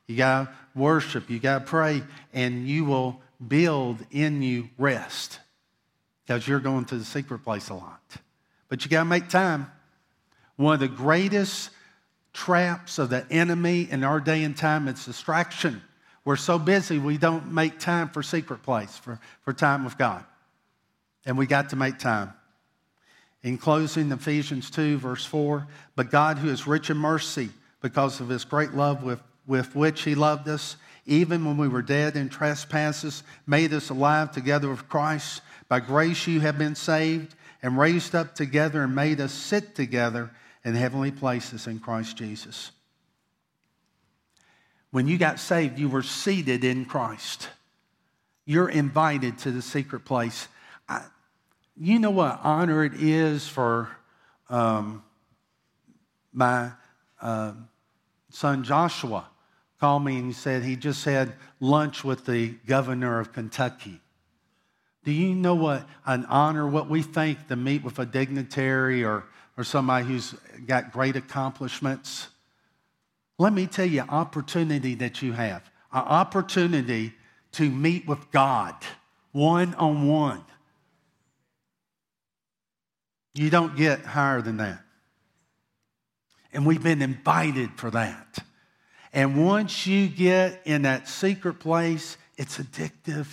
You 0.07 0.16
got 0.16 0.44
to 0.44 0.55
worship. 0.79 1.29
You 1.31 1.38
got 1.38 1.61
to 1.61 1.64
pray, 1.64 2.03
and 2.33 2.66
you 2.68 2.85
will 2.85 3.20
build 3.46 4.05
in 4.11 4.42
you 4.42 4.68
rest 4.79 5.40
because 6.29 6.47
you're 6.47 6.61
going 6.61 6.85
to 6.85 6.99
the 6.99 7.05
secret 7.07 7.38
place 7.38 7.71
a 7.71 7.75
lot. 7.75 8.03
But 8.69 8.85
you 8.85 8.91
got 8.91 9.05
to 9.05 9.05
make 9.07 9.31
time. 9.31 9.73
One 10.57 10.75
of 10.75 10.81
the 10.81 10.87
greatest 10.87 11.71
traps 12.35 12.99
of 12.99 13.09
the 13.09 13.27
enemy 13.31 13.88
in 13.91 14.05
our 14.05 14.21
day 14.21 14.45
and 14.45 14.55
time 14.55 14.88
is 14.88 15.07
distraction. 15.07 15.81
We're 16.27 16.37
so 16.37 16.59
busy 16.59 16.99
we 16.99 17.17
don't 17.17 17.51
make 17.51 17.79
time 17.79 18.11
for 18.11 18.23
secret 18.23 18.62
place, 18.62 18.95
for, 18.99 19.19
for 19.41 19.55
time 19.55 19.85
with 19.85 19.97
God. 19.97 20.23
And 21.25 21.38
we 21.38 21.47
got 21.47 21.71
to 21.71 21.77
make 21.77 21.99
time. 21.99 22.35
In 23.43 23.57
closing, 23.57 24.12
Ephesians 24.12 24.71
2, 24.71 24.99
verse 24.99 25.25
4 25.25 25.67
But 25.97 26.11
God, 26.11 26.37
who 26.37 26.51
is 26.51 26.67
rich 26.67 26.91
in 26.91 26.99
mercy, 26.99 27.49
because 27.81 28.21
of 28.21 28.29
his 28.29 28.45
great 28.45 28.75
love 28.75 29.03
with, 29.03 29.23
with 29.47 29.75
which 29.75 30.03
he 30.03 30.14
loved 30.14 30.47
us, 30.47 30.77
even 31.07 31.47
when 31.47 31.57
we 31.57 31.69
were 31.69 31.81
dead 31.81 32.17
in 32.17 32.29
trespasses, 32.29 33.23
made 33.47 33.73
us 33.73 33.88
alive 33.88 34.31
together 34.31 34.69
with 34.69 34.91
Christ. 34.91 35.41
By 35.68 35.81
grace 35.81 36.26
you 36.26 36.40
have 36.40 36.59
been 36.59 36.74
saved, 36.74 37.35
and 37.62 37.78
raised 37.78 38.14
up 38.14 38.35
together, 38.35 38.85
and 38.85 38.94
made 38.94 39.20
us 39.20 39.33
sit 39.33 39.74
together 39.74 40.31
in 40.64 40.74
heavenly 40.74 41.11
places 41.11 41.66
in 41.66 41.81
Christ 41.81 42.16
Jesus. 42.16 42.70
When 44.90 45.07
you 45.07 45.18
got 45.18 45.38
saved, 45.38 45.78
you 45.78 45.88
were 45.88 46.02
seated 46.02 46.64
in 46.64 46.85
Christ. 46.85 47.48
You're 48.46 48.68
invited 48.68 49.38
to 49.38 49.50
the 49.50 49.61
secret 49.61 50.04
place. 50.04 50.48
I, 50.88 51.04
you 51.78 51.98
know 51.98 52.11
what 52.11 52.40
honor 52.42 52.85
it 52.85 52.94
is 52.94 53.46
for 53.46 53.88
um, 54.48 55.02
my 56.33 56.70
uh, 57.20 57.52
son 58.31 58.64
Joshua 58.64 59.28
called 59.81 60.04
me 60.04 60.16
and 60.16 60.26
he 60.26 60.33
said 60.33 60.62
he 60.62 60.76
just 60.76 61.04
had 61.04 61.35
lunch 61.61 62.02
with 62.02 62.24
the 62.24 62.48
governor 62.66 63.20
of 63.20 63.33
Kentucky. 63.33 64.00
Do 65.09 65.14
you 65.14 65.35
know 65.35 65.55
what 65.55 65.88
an 66.05 66.27
honor, 66.27 66.68
what 66.68 66.90
we 66.90 67.01
think 67.01 67.49
to 67.49 67.57
meet 67.57 67.83
with 67.83 67.99
a 67.99 68.05
dignitary 68.05 69.03
or, 69.05 69.25
or 69.57 69.64
somebody 69.64 70.05
who's 70.05 70.35
got 70.66 70.92
great 70.92 71.16
accomplishments? 71.16 72.29
Let 73.38 73.55
me 73.55 73.66
tell 73.66 73.87
you, 73.87 74.03
opportunity 74.03 74.97
that 74.97 75.23
you 75.23 75.33
have, 75.33 75.62
an 75.94 76.03
opportunity 76.03 77.14
to 77.53 77.71
meet 77.71 78.07
with 78.07 78.31
God 78.33 78.75
one 79.33 79.73
on 79.77 80.09
one. 80.09 80.44
You 83.33 83.49
don't 83.49 83.77
get 83.77 84.01
higher 84.05 84.42
than 84.42 84.59
that. 84.59 84.83
And 86.53 86.66
we've 86.66 86.83
been 86.83 87.01
invited 87.01 87.71
for 87.77 87.90
that. 87.92 88.40
And 89.14 89.47
once 89.47 89.87
you 89.87 90.07
get 90.07 90.61
in 90.66 90.83
that 90.83 91.09
secret 91.09 91.61
place, 91.61 92.18
it's 92.37 92.59
addictive. 92.59 93.29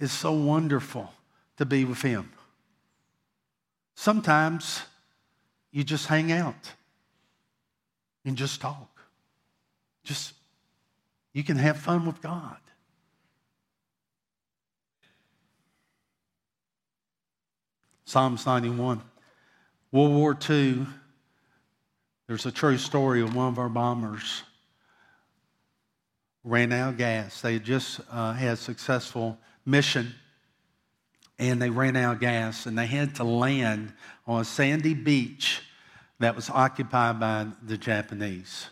It's 0.00 0.12
so 0.12 0.32
wonderful 0.32 1.12
to 1.58 1.66
be 1.66 1.84
with 1.84 2.00
Him. 2.00 2.32
Sometimes 3.94 4.80
you 5.70 5.84
just 5.84 6.06
hang 6.06 6.32
out 6.32 6.72
and 8.24 8.34
just 8.34 8.62
talk. 8.62 8.88
Just, 10.02 10.32
you 11.34 11.44
can 11.44 11.58
have 11.58 11.76
fun 11.76 12.06
with 12.06 12.22
God. 12.22 12.56
Psalms 18.06 18.46
91. 18.46 19.02
World 19.92 20.12
War 20.12 20.36
II, 20.48 20.86
there's 22.26 22.46
a 22.46 22.50
true 22.50 22.78
story 22.78 23.20
of 23.20 23.34
one 23.34 23.48
of 23.48 23.58
our 23.58 23.68
bombers 23.68 24.44
ran 26.42 26.72
out 26.72 26.90
of 26.90 26.96
gas. 26.96 27.40
They 27.42 27.54
had 27.54 27.64
just 27.64 28.00
uh, 28.10 28.32
had 28.32 28.58
successful 28.58 29.38
mission 29.70 30.14
and 31.38 31.60
they 31.60 31.70
ran 31.70 31.96
out 31.96 32.16
of 32.16 32.20
gas 32.20 32.66
and 32.66 32.76
they 32.76 32.86
had 32.86 33.14
to 33.16 33.24
land 33.24 33.92
on 34.26 34.42
a 34.42 34.44
sandy 34.44 34.94
beach 34.94 35.62
that 36.18 36.36
was 36.36 36.50
occupied 36.50 37.18
by 37.18 37.46
the 37.62 37.78
Japanese. 37.78 38.68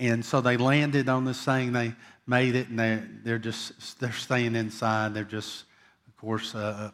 And 0.00 0.24
so 0.24 0.40
they 0.40 0.56
landed 0.56 1.08
on 1.08 1.24
this 1.24 1.44
thing, 1.44 1.72
they 1.72 1.94
made 2.26 2.56
it, 2.56 2.68
and 2.68 2.78
they're, 2.78 3.08
they're 3.22 3.38
just 3.38 4.00
they're 4.00 4.12
staying 4.12 4.56
inside. 4.56 5.14
They're 5.14 5.24
just, 5.24 5.64
of 6.06 6.16
course, 6.16 6.54
uh, 6.54 6.90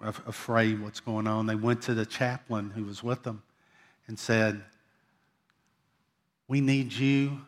afraid 0.00 0.80
what's 0.80 1.00
going 1.00 1.26
on. 1.26 1.46
They 1.46 1.54
went 1.54 1.82
to 1.82 1.94
the 1.94 2.06
chaplain 2.06 2.70
who 2.70 2.84
was 2.84 3.02
with 3.02 3.22
them 3.22 3.42
and 4.06 4.18
said, 4.18 4.62
We 6.48 6.60
need 6.60 6.92
you 6.92 7.40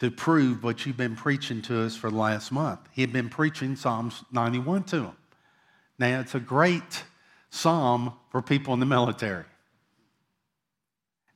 to 0.00 0.10
prove 0.10 0.64
what 0.64 0.84
you've 0.84 0.96
been 0.96 1.14
preaching 1.14 1.60
to 1.62 1.82
us 1.82 1.94
for 1.94 2.10
the 2.10 2.16
last 2.16 2.50
month. 2.50 2.80
He 2.90 3.02
had 3.02 3.12
been 3.12 3.28
preaching 3.28 3.76
Psalms 3.76 4.24
91 4.32 4.84
to 4.84 5.00
them. 5.00 5.16
Now, 5.98 6.20
it's 6.20 6.34
a 6.34 6.40
great 6.40 7.04
psalm 7.50 8.14
for 8.30 8.40
people 8.40 8.72
in 8.72 8.80
the 8.80 8.86
military. 8.86 9.44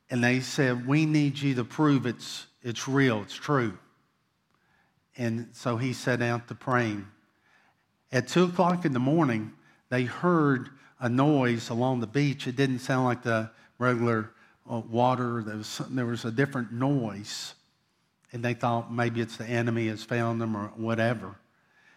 And 0.09 0.23
they 0.23 0.39
said, 0.39 0.87
We 0.87 1.05
need 1.05 1.37
you 1.37 1.53
to 1.55 1.63
prove 1.63 2.07
it's, 2.07 2.47
it's 2.63 2.87
real, 2.87 3.21
it's 3.21 3.35
true. 3.35 3.77
And 5.15 5.49
so 5.53 5.77
he 5.77 5.93
set 5.93 6.21
out 6.21 6.47
to 6.47 6.55
praying. 6.55 7.07
At 8.11 8.27
2 8.27 8.45
o'clock 8.45 8.85
in 8.85 8.93
the 8.93 8.99
morning, 8.99 9.53
they 9.89 10.03
heard 10.03 10.69
a 10.99 11.07
noise 11.07 11.69
along 11.69 11.99
the 11.99 12.07
beach. 12.07 12.47
It 12.47 12.55
didn't 12.55 12.79
sound 12.79 13.05
like 13.05 13.21
the 13.21 13.51
regular 13.77 14.31
uh, 14.69 14.79
water, 14.79 15.43
there 15.43 15.57
was, 15.57 15.81
there 15.89 16.05
was 16.07 16.25
a 16.25 16.31
different 16.31 16.71
noise 16.71 17.53
and 18.35 18.43
they 18.43 18.53
thought 18.53 18.91
maybe 18.91 19.21
it's 19.21 19.37
the 19.37 19.45
enemy 19.45 19.87
has 19.87 20.03
found 20.03 20.41
them 20.41 20.57
or 20.57 20.67
whatever. 20.75 21.35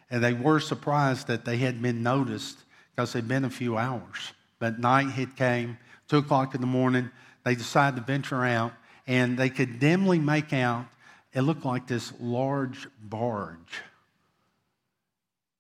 And 0.08 0.22
they 0.22 0.32
were 0.32 0.60
surprised 0.60 1.26
that 1.26 1.44
they 1.44 1.56
had 1.56 1.82
been 1.82 2.04
noticed 2.04 2.60
because 2.94 3.14
it'd 3.16 3.26
been 3.26 3.44
a 3.44 3.50
few 3.50 3.76
hours. 3.76 4.32
But 4.60 4.78
night 4.78 5.10
had 5.10 5.34
came, 5.34 5.78
two 6.06 6.18
o'clock 6.18 6.54
in 6.54 6.60
the 6.60 6.68
morning, 6.68 7.10
they 7.44 7.56
decided 7.56 7.96
to 7.96 8.02
venture 8.02 8.44
out, 8.44 8.72
and 9.04 9.36
they 9.36 9.50
could 9.50 9.80
dimly 9.80 10.20
make 10.20 10.52
out 10.52 10.86
it 11.32 11.42
looked 11.42 11.64
like 11.64 11.88
this 11.88 12.12
large 12.20 12.86
barge. 13.02 13.82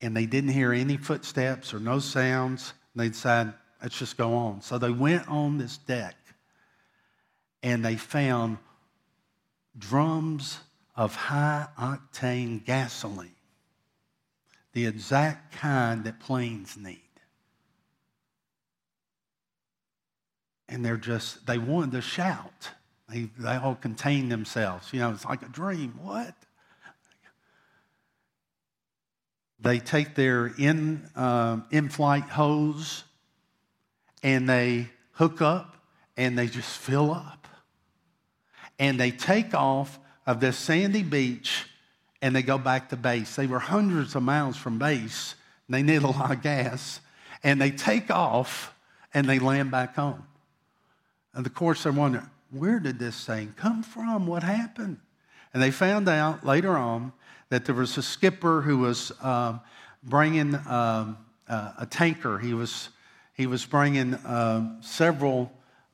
And 0.00 0.16
they 0.16 0.26
didn't 0.26 0.50
hear 0.50 0.72
any 0.72 0.96
footsteps 0.96 1.74
or 1.74 1.80
no 1.80 1.98
sounds. 1.98 2.72
And 2.94 3.02
they 3.02 3.08
decided, 3.08 3.52
let's 3.82 3.98
just 3.98 4.16
go 4.16 4.34
on. 4.34 4.62
So 4.62 4.78
they 4.78 4.92
went 4.92 5.28
on 5.28 5.58
this 5.58 5.76
deck 5.76 6.14
and 7.64 7.84
they 7.84 7.96
found 7.96 8.58
drums 9.76 10.60
of 10.98 11.14
high 11.14 11.68
octane 11.78 12.64
gasoline, 12.64 13.30
the 14.72 14.84
exact 14.84 15.54
kind 15.54 16.02
that 16.02 16.18
planes 16.18 16.76
need. 16.76 16.98
And 20.68 20.84
they're 20.84 20.96
just, 20.96 21.46
they 21.46 21.56
wanted 21.56 21.92
to 21.92 22.00
shout. 22.00 22.70
They, 23.08 23.30
they 23.38 23.54
all 23.54 23.76
contain 23.76 24.28
themselves. 24.28 24.92
You 24.92 24.98
know, 24.98 25.10
it's 25.12 25.24
like 25.24 25.42
a 25.42 25.48
dream. 25.48 25.94
What? 26.02 26.34
They 29.60 29.78
take 29.78 30.16
their 30.16 30.48
in, 30.58 31.08
uh, 31.14 31.60
in-flight 31.70 32.24
hose 32.24 33.04
and 34.24 34.48
they 34.48 34.88
hook 35.12 35.40
up 35.40 35.76
and 36.16 36.36
they 36.36 36.48
just 36.48 36.76
fill 36.76 37.12
up. 37.12 37.46
And 38.80 38.98
they 38.98 39.12
take 39.12 39.54
off 39.54 40.00
of 40.28 40.40
this 40.40 40.58
sandy 40.58 41.02
beach 41.02 41.64
and 42.20 42.36
they 42.36 42.42
go 42.42 42.58
back 42.58 42.90
to 42.90 42.96
base. 42.96 43.34
They 43.34 43.46
were 43.46 43.58
hundreds 43.58 44.14
of 44.14 44.22
miles 44.22 44.58
from 44.58 44.78
base. 44.78 45.34
And 45.66 45.74
they 45.74 45.82
need 45.82 46.02
a 46.02 46.08
lot 46.08 46.30
of 46.30 46.42
gas. 46.42 47.00
And 47.42 47.58
they 47.58 47.70
take 47.70 48.10
off 48.10 48.74
and 49.14 49.26
they 49.26 49.38
land 49.38 49.70
back 49.70 49.96
home. 49.96 50.22
And 51.32 51.46
of 51.46 51.54
course, 51.54 51.84
they're 51.84 51.92
wondering, 51.92 52.28
where 52.50 52.78
did 52.78 52.98
this 52.98 53.24
thing 53.24 53.54
come 53.56 53.82
from? 53.82 54.26
What 54.26 54.42
happened? 54.42 54.98
And 55.54 55.62
they 55.62 55.70
found 55.70 56.10
out 56.10 56.44
later 56.44 56.76
on 56.76 57.14
that 57.48 57.64
there 57.64 57.74
was 57.74 57.96
a 57.96 58.02
skipper 58.02 58.60
who 58.60 58.76
was 58.76 59.10
uh, 59.22 59.58
bringing 60.02 60.56
um, 60.66 61.16
uh, 61.48 61.72
a 61.78 61.86
tanker. 61.88 62.38
He 62.38 62.52
was, 62.52 62.90
he 63.32 63.46
was 63.46 63.64
bringing 63.64 64.12
uh, 64.12 64.82
several 64.82 65.50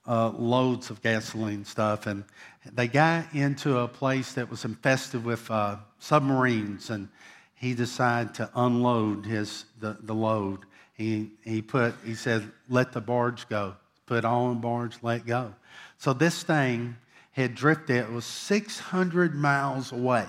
uh, 0.07 0.31
loads 0.31 0.91
of 0.91 1.03
gasoline 1.03 1.65
stuff, 1.65 2.07
and 2.07 2.25
they 2.73 2.89
got 2.89 3.35
into 3.35 3.79
a 3.79 3.89
place 3.89 4.35
that 4.35 4.51
was 4.51 4.65
infested 4.65 5.25
with 5.25 5.51
uh, 5.51 5.77
submarines, 5.99 6.91
and 6.91 7.09
he 7.55 7.75
decided 7.75 8.35
to 8.35 8.51
unload 8.55 9.27
his 9.27 9.67
the, 9.81 9.99
the 10.03 10.15
load. 10.15 10.61
He 10.95 11.33
he 11.43 11.63
put 11.63 11.95
he 12.05 12.15
said, 12.15 12.51
"Let 12.69 12.93
the 12.93 13.01
barge 13.01 13.49
go." 13.49 13.77
Put 14.07 14.27
on 14.27 14.61
barge, 14.61 14.97
let 15.01 15.25
go. 15.25 15.55
So 15.97 16.13
this 16.13 16.43
thing 16.43 16.97
had 17.33 17.55
drifted. 17.55 17.97
It 17.97 18.11
was 18.11 18.27
600 18.27 19.35
miles 19.35 19.93
away, 19.93 20.27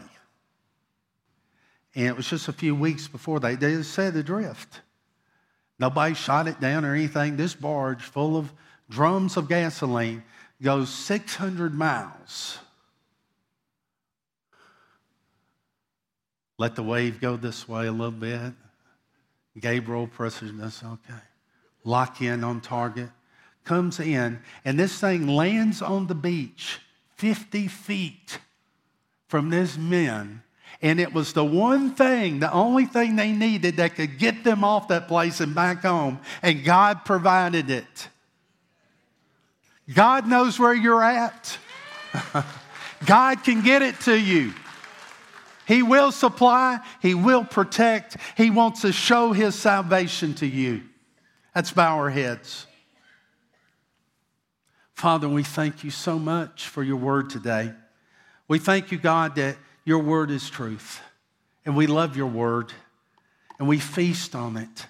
and 1.94 2.08
it 2.08 2.16
was 2.16 2.30
just 2.30 2.48
a 2.48 2.54
few 2.54 2.74
weeks 2.74 3.08
before 3.08 3.40
they 3.40 3.56
they 3.56 3.82
said 3.84 4.16
adrift. 4.16 4.82
Nobody 5.78 6.16
shot 6.16 6.48
it 6.48 6.62
down 6.62 6.86
or 6.86 6.96
anything. 6.96 7.36
This 7.36 7.54
barge 7.54 8.02
full 8.02 8.38
of 8.38 8.54
drums 8.90 9.36
of 9.36 9.50
gasoline 9.50 10.24
goes 10.66 10.90
600 10.90 11.76
miles. 11.76 12.58
Let 16.58 16.76
the 16.76 16.82
wave 16.82 17.22
go 17.22 17.38
this 17.38 17.70
way 17.70 17.86
a 17.86 17.92
little 17.92 18.10
bit. 18.10 18.54
Gabriel 19.60 20.08
presses 20.08 20.58
this, 20.58 20.82
okay. 20.84 21.22
Lock 21.84 22.20
in 22.22 22.44
on 22.44 22.62
target. 22.62 23.10
Comes 23.64 24.00
in, 24.00 24.40
and 24.66 24.80
this 24.80 25.00
thing 25.00 25.28
lands 25.28 25.84
on 25.84 26.08
the 26.08 26.16
beach 26.16 26.80
50 27.18 27.68
feet 27.68 28.40
from 29.28 29.52
this 29.52 29.78
men. 29.78 30.42
And 30.82 31.00
it 31.00 31.14
was 31.14 31.34
the 31.34 31.46
one 31.46 31.94
thing, 31.94 32.40
the 32.40 32.52
only 32.52 32.86
thing 32.86 33.16
they 33.16 33.32
needed 33.32 33.78
that 33.78 33.96
could 33.96 34.18
get 34.18 34.44
them 34.44 34.64
off 34.64 34.88
that 34.88 35.08
place 35.08 35.40
and 35.42 35.54
back 35.54 35.84
home. 35.84 36.20
And 36.42 36.64
God 36.64 37.06
provided 37.06 37.70
it. 37.70 38.08
God 39.94 40.28
knows 40.28 40.60
where 40.60 40.74
you're 40.74 41.04
at. 41.04 41.58
God 43.06 43.44
can 43.44 43.62
get 43.62 43.82
it 43.82 44.00
to 44.02 44.20
you. 44.20 44.54
He 45.68 45.82
will 45.82 46.12
supply, 46.12 46.80
He 47.02 47.16
will 47.16 47.44
protect, 47.44 48.18
He 48.38 48.50
wants 48.50 48.82
to 48.82 48.92
show 48.92 49.32
His 49.32 49.56
salvation 49.56 50.34
to 50.36 50.46
you. 50.46 50.84
Let's 51.56 51.72
bow 51.72 51.98
our 51.98 52.10
heads. 52.10 52.68
Father, 54.94 55.28
we 55.28 55.44
thank 55.44 55.84
you 55.84 55.92
so 55.92 56.18
much 56.18 56.68
for 56.68 56.84
your 56.84 56.98
word 56.98 57.30
today. 57.30 57.74
We 58.48 58.60
thank 58.60 58.92
you, 58.92 58.98
God, 58.98 59.36
that 59.36 59.58
your 59.84 60.00
word 60.00 60.32
is 60.32 60.50
truth, 60.50 61.02
and 61.66 61.76
we 61.76 61.88
love 61.88 62.16
your 62.16 62.28
word, 62.28 62.72
and 63.60 63.68
we 63.68 63.80
feast 63.80 64.36
on 64.36 64.58
it. 64.58 64.88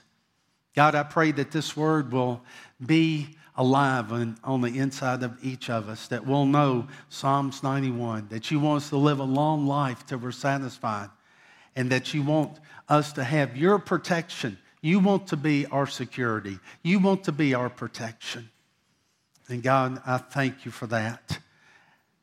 God, 0.76 0.94
I 0.94 1.04
pray 1.04 1.32
that 1.32 1.52
this 1.52 1.76
word 1.76 2.12
will 2.12 2.42
be 2.86 3.35
alive 3.58 4.12
on, 4.12 4.38
on 4.44 4.62
the 4.62 4.78
inside 4.78 5.24
of 5.24 5.38
each 5.44 5.70
of 5.70 5.88
us, 5.90 6.08
that 6.08 6.26
we'll 6.26 6.46
know 6.46 6.88
Psalms 7.10 7.64
91, 7.64 8.28
that 8.30 8.52
you 8.52 8.60
want 8.60 8.84
us 8.84 8.90
to 8.90 8.98
live 8.98 9.20
a 9.20 9.24
long 9.24 9.66
life 9.66 10.06
till 10.06 10.18
we're 10.20 10.32
satisfied. 10.32 11.10
and 11.76 11.92
that 11.92 12.14
you 12.14 12.24
want 12.24 12.58
us 12.88 13.14
to 13.14 13.24
have 13.24 13.58
your 13.58 13.80
protection. 13.80 14.58
You 14.82 15.00
want 15.00 15.28
to 15.28 15.38
be 15.38 15.66
our 15.68 15.88
security. 15.88 16.60
You 16.84 17.00
want 17.00 17.26
to 17.26 17.32
be 17.32 17.54
our 17.54 17.70
protection. 17.70 18.50
And 19.48 19.62
God, 19.62 20.02
I 20.06 20.18
thank 20.18 20.66
you 20.66 20.72
for 20.72 20.88
that. 20.88 21.40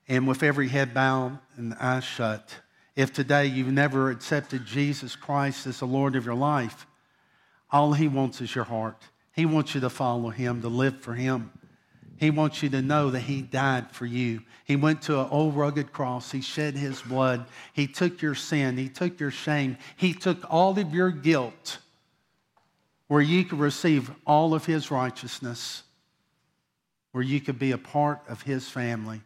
And 0.08 0.26
with 0.26 0.42
every 0.42 0.68
head 0.68 0.94
bowed 0.94 1.38
and 1.56 1.74
eyes 1.74 2.04
shut, 2.04 2.60
if 2.96 3.12
today 3.12 3.46
you've 3.46 3.72
never 3.72 4.10
accepted 4.10 4.64
Jesus 4.66 5.16
Christ 5.16 5.66
as 5.66 5.78
the 5.80 5.86
Lord 5.86 6.16
of 6.16 6.26
your 6.26 6.34
life, 6.34 6.86
all 7.70 7.92
He 7.92 8.08
wants 8.08 8.40
is 8.40 8.54
your 8.54 8.64
heart. 8.64 9.02
He 9.32 9.46
wants 9.46 9.74
you 9.74 9.80
to 9.80 9.90
follow 9.90 10.30
Him, 10.30 10.60
to 10.62 10.68
live 10.68 11.00
for 11.00 11.14
Him. 11.14 11.50
He 12.18 12.30
wants 12.30 12.62
you 12.62 12.68
to 12.70 12.82
know 12.82 13.10
that 13.10 13.20
He 13.20 13.42
died 13.42 13.90
for 13.90 14.06
you. 14.06 14.42
He 14.64 14.76
went 14.76 15.02
to 15.02 15.20
an 15.20 15.28
old 15.30 15.56
rugged 15.56 15.92
cross. 15.92 16.30
He 16.30 16.40
shed 16.40 16.74
His 16.74 17.00
blood. 17.02 17.46
He 17.72 17.86
took 17.86 18.22
your 18.22 18.34
sin. 18.34 18.76
He 18.76 18.88
took 18.88 19.18
your 19.18 19.30
shame. 19.30 19.76
He 19.96 20.12
took 20.12 20.38
all 20.50 20.78
of 20.78 20.94
your 20.94 21.10
guilt 21.10 21.78
where 23.08 23.20
you 23.20 23.44
could 23.44 23.58
receive 23.58 24.10
all 24.26 24.54
of 24.54 24.64
His 24.64 24.90
righteousness, 24.90 25.82
where 27.10 27.24
you 27.24 27.40
could 27.40 27.58
be 27.58 27.72
a 27.72 27.78
part 27.78 28.20
of 28.28 28.42
His 28.42 28.68
family. 28.68 29.20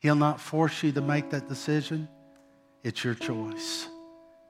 He'll 0.00 0.14
not 0.14 0.40
force 0.40 0.82
you 0.82 0.92
to 0.92 1.00
make 1.00 1.30
that 1.30 1.48
decision. 1.48 2.08
It's 2.82 3.02
your 3.02 3.14
choice. 3.14 3.88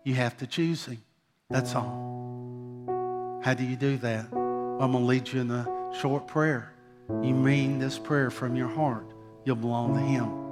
You 0.02 0.14
have 0.14 0.36
to 0.38 0.46
choose 0.46 0.86
Him. 0.86 1.02
That's 1.48 1.74
all. 1.74 3.40
How 3.44 3.54
do 3.54 3.62
you 3.64 3.76
do 3.76 3.98
that? 3.98 4.43
I'm 4.80 4.90
going 4.92 5.04
to 5.04 5.08
lead 5.08 5.32
you 5.32 5.40
in 5.40 5.50
a 5.50 5.94
short 6.00 6.26
prayer. 6.26 6.72
You 7.08 7.32
mean 7.34 7.78
this 7.78 7.98
prayer 7.98 8.30
from 8.30 8.56
your 8.56 8.68
heart, 8.68 9.06
you'll 9.44 9.56
belong 9.56 9.94
to 9.94 10.00
Him. 10.00 10.44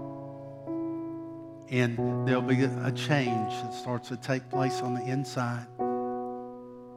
And 1.70 2.28
there'll 2.28 2.42
be 2.42 2.62
a 2.62 2.92
change 2.92 3.52
that 3.62 3.74
starts 3.74 4.08
to 4.08 4.16
take 4.16 4.48
place 4.48 4.80
on 4.80 4.94
the 4.94 5.02
inside. 5.02 5.66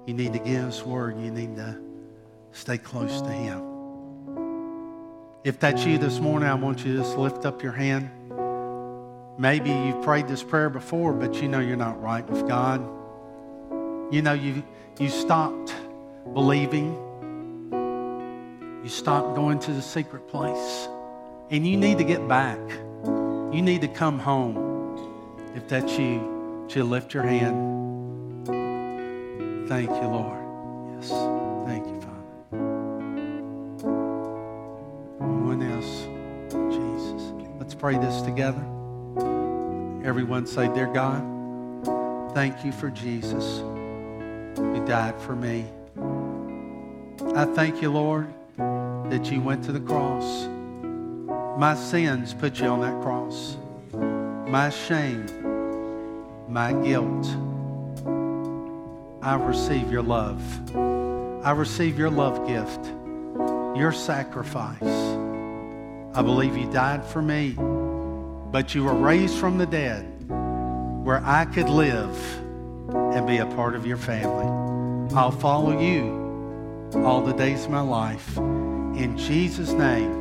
You 0.06 0.14
need 0.14 0.34
to 0.34 0.40
give 0.40 0.66
His 0.66 0.84
word. 0.84 1.20
You 1.20 1.32
need 1.32 1.56
to 1.56 1.80
stay 2.52 2.78
close 2.78 3.22
to 3.22 3.32
Him. 3.32 3.64
If 5.44 5.60
that's 5.60 5.86
you 5.86 5.98
this 5.98 6.20
morning, 6.20 6.50
I 6.50 6.56
want 6.56 6.86
you 6.86 6.94
to 6.94 7.00
just 7.00 7.18
lift 7.18 7.46
up 7.46 7.64
your 7.64 7.72
hand. 7.72 8.10
Maybe 9.40 9.70
you've 9.70 10.04
prayed 10.04 10.28
this 10.28 10.44
prayer 10.44 10.70
before, 10.70 11.14
but 11.14 11.42
you 11.42 11.48
know 11.48 11.60
you're 11.60 11.76
not 11.76 12.02
right 12.02 12.28
with 12.30 12.48
God. 12.48 12.82
You 14.14 14.22
know 14.22 14.34
you, 14.34 14.64
you 15.00 15.10
stopped 15.10 15.74
believing. 16.34 17.05
You 18.86 18.92
stopped 18.92 19.34
going 19.34 19.58
to 19.62 19.72
the 19.74 19.82
secret 19.82 20.28
place. 20.28 20.88
And 21.50 21.66
you 21.66 21.76
need 21.76 21.98
to 21.98 22.04
get 22.04 22.28
back. 22.28 22.60
You 23.04 23.64
need 23.64 23.82
to 23.82 23.88
come 23.88 24.20
home. 24.20 25.50
If 25.56 25.68
that's 25.68 25.98
you, 25.98 26.68
to 26.70 26.84
lift 26.84 27.12
your 27.12 27.24
hand. 27.24 28.46
Thank 29.68 29.90
you, 29.90 30.08
Lord. 30.08 30.38
Yes. 30.94 31.10
Thank 31.66 31.88
you, 31.88 32.00
Father. 32.00 32.30
One 35.18 35.64
else. 35.64 36.06
Jesus. 36.72 37.34
Let's 37.58 37.74
pray 37.74 37.98
this 37.98 38.22
together. 38.22 38.64
Everyone 40.08 40.46
say, 40.46 40.72
Dear 40.76 40.94
God, 40.94 41.24
thank 42.36 42.64
you 42.64 42.72
for 42.72 42.92
Jesus 42.92 43.62
who 44.58 44.86
died 44.86 45.20
for 45.20 45.36
me. 45.36 45.66
I 47.36 47.46
thank 47.46 47.82
you, 47.82 47.90
Lord, 47.90 48.32
that 49.10 49.32
you 49.32 49.42
went 49.42 49.64
to 49.66 49.72
the 49.72 49.80
cross. 49.80 50.48
My 51.58 51.76
sins 51.76 52.34
put 52.34 52.60
you 52.60 52.68
on 52.68 52.82
that 52.82 53.02
cross. 53.02 53.58
My 54.48 54.70
shame, 54.70 55.26
my 56.48 56.74
guilt. 56.74 57.28
I 59.22 59.36
receive 59.36 59.92
your 59.92 60.04
love. 60.04 60.42
I 61.46 61.52
receive 61.52 61.98
your 61.98 62.10
love 62.10 62.48
gift, 62.48 62.86
your 63.78 63.92
sacrifice. 63.92 64.82
I 64.82 66.22
believe 66.22 66.56
you 66.56 66.72
died 66.72 67.06
for 67.06 67.22
me 67.22 67.56
but 68.56 68.74
you 68.74 68.86
were 68.86 68.94
raised 68.94 69.36
from 69.36 69.58
the 69.58 69.66
dead 69.66 70.06
where 71.04 71.22
I 71.26 71.44
could 71.44 71.68
live 71.68 72.18
and 72.90 73.28
be 73.28 73.40
a 73.40 73.46
part 73.48 73.76
of 73.76 73.86
your 73.86 73.98
family. 73.98 74.48
I'll 75.14 75.30
follow 75.30 75.78
you 75.78 76.94
all 77.04 77.22
the 77.22 77.34
days 77.34 77.66
of 77.66 77.72
my 77.72 77.82
life. 77.82 78.38
In 78.98 79.18
Jesus' 79.18 79.72
name, 79.72 80.12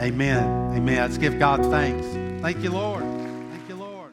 amen. 0.00 0.76
Amen. 0.76 0.96
Let's 0.96 1.18
give 1.18 1.38
God 1.38 1.64
thanks. 1.66 2.04
Thank 2.42 2.64
you, 2.64 2.70
Lord. 2.70 3.04
Thank 3.04 3.68
you, 3.68 3.76
Lord. 3.76 4.12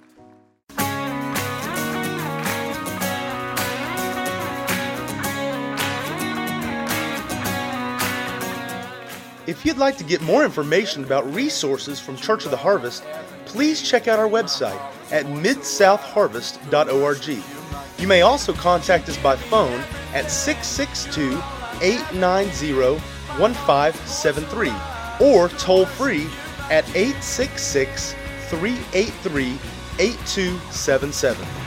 If 9.48 9.66
you'd 9.66 9.78
like 9.78 9.98
to 9.98 10.04
get 10.04 10.22
more 10.22 10.46
information 10.46 11.04
about 11.04 11.26
resources 11.34 12.00
from 12.00 12.16
Church 12.16 12.46
of 12.46 12.52
the 12.52 12.58
Harvest, 12.58 13.04
please 13.46 13.82
check 13.82 14.08
out 14.08 14.20
our 14.20 14.30
website 14.30 14.80
at 15.12 15.26
midsouthharvest.org. 15.26 17.44
You 18.00 18.08
may 18.08 18.22
also 18.22 18.54
contact 18.54 19.10
us 19.10 19.18
by 19.18 19.36
phone 19.36 19.82
at 20.14 20.30
662 20.30 21.42
890 21.82 23.15
1573 23.40 24.72
or 25.20 25.50
toll 25.50 25.86
free 25.86 26.28
at 26.70 26.88
866 26.96 28.14
383 28.50 29.58
8277. 30.00 31.65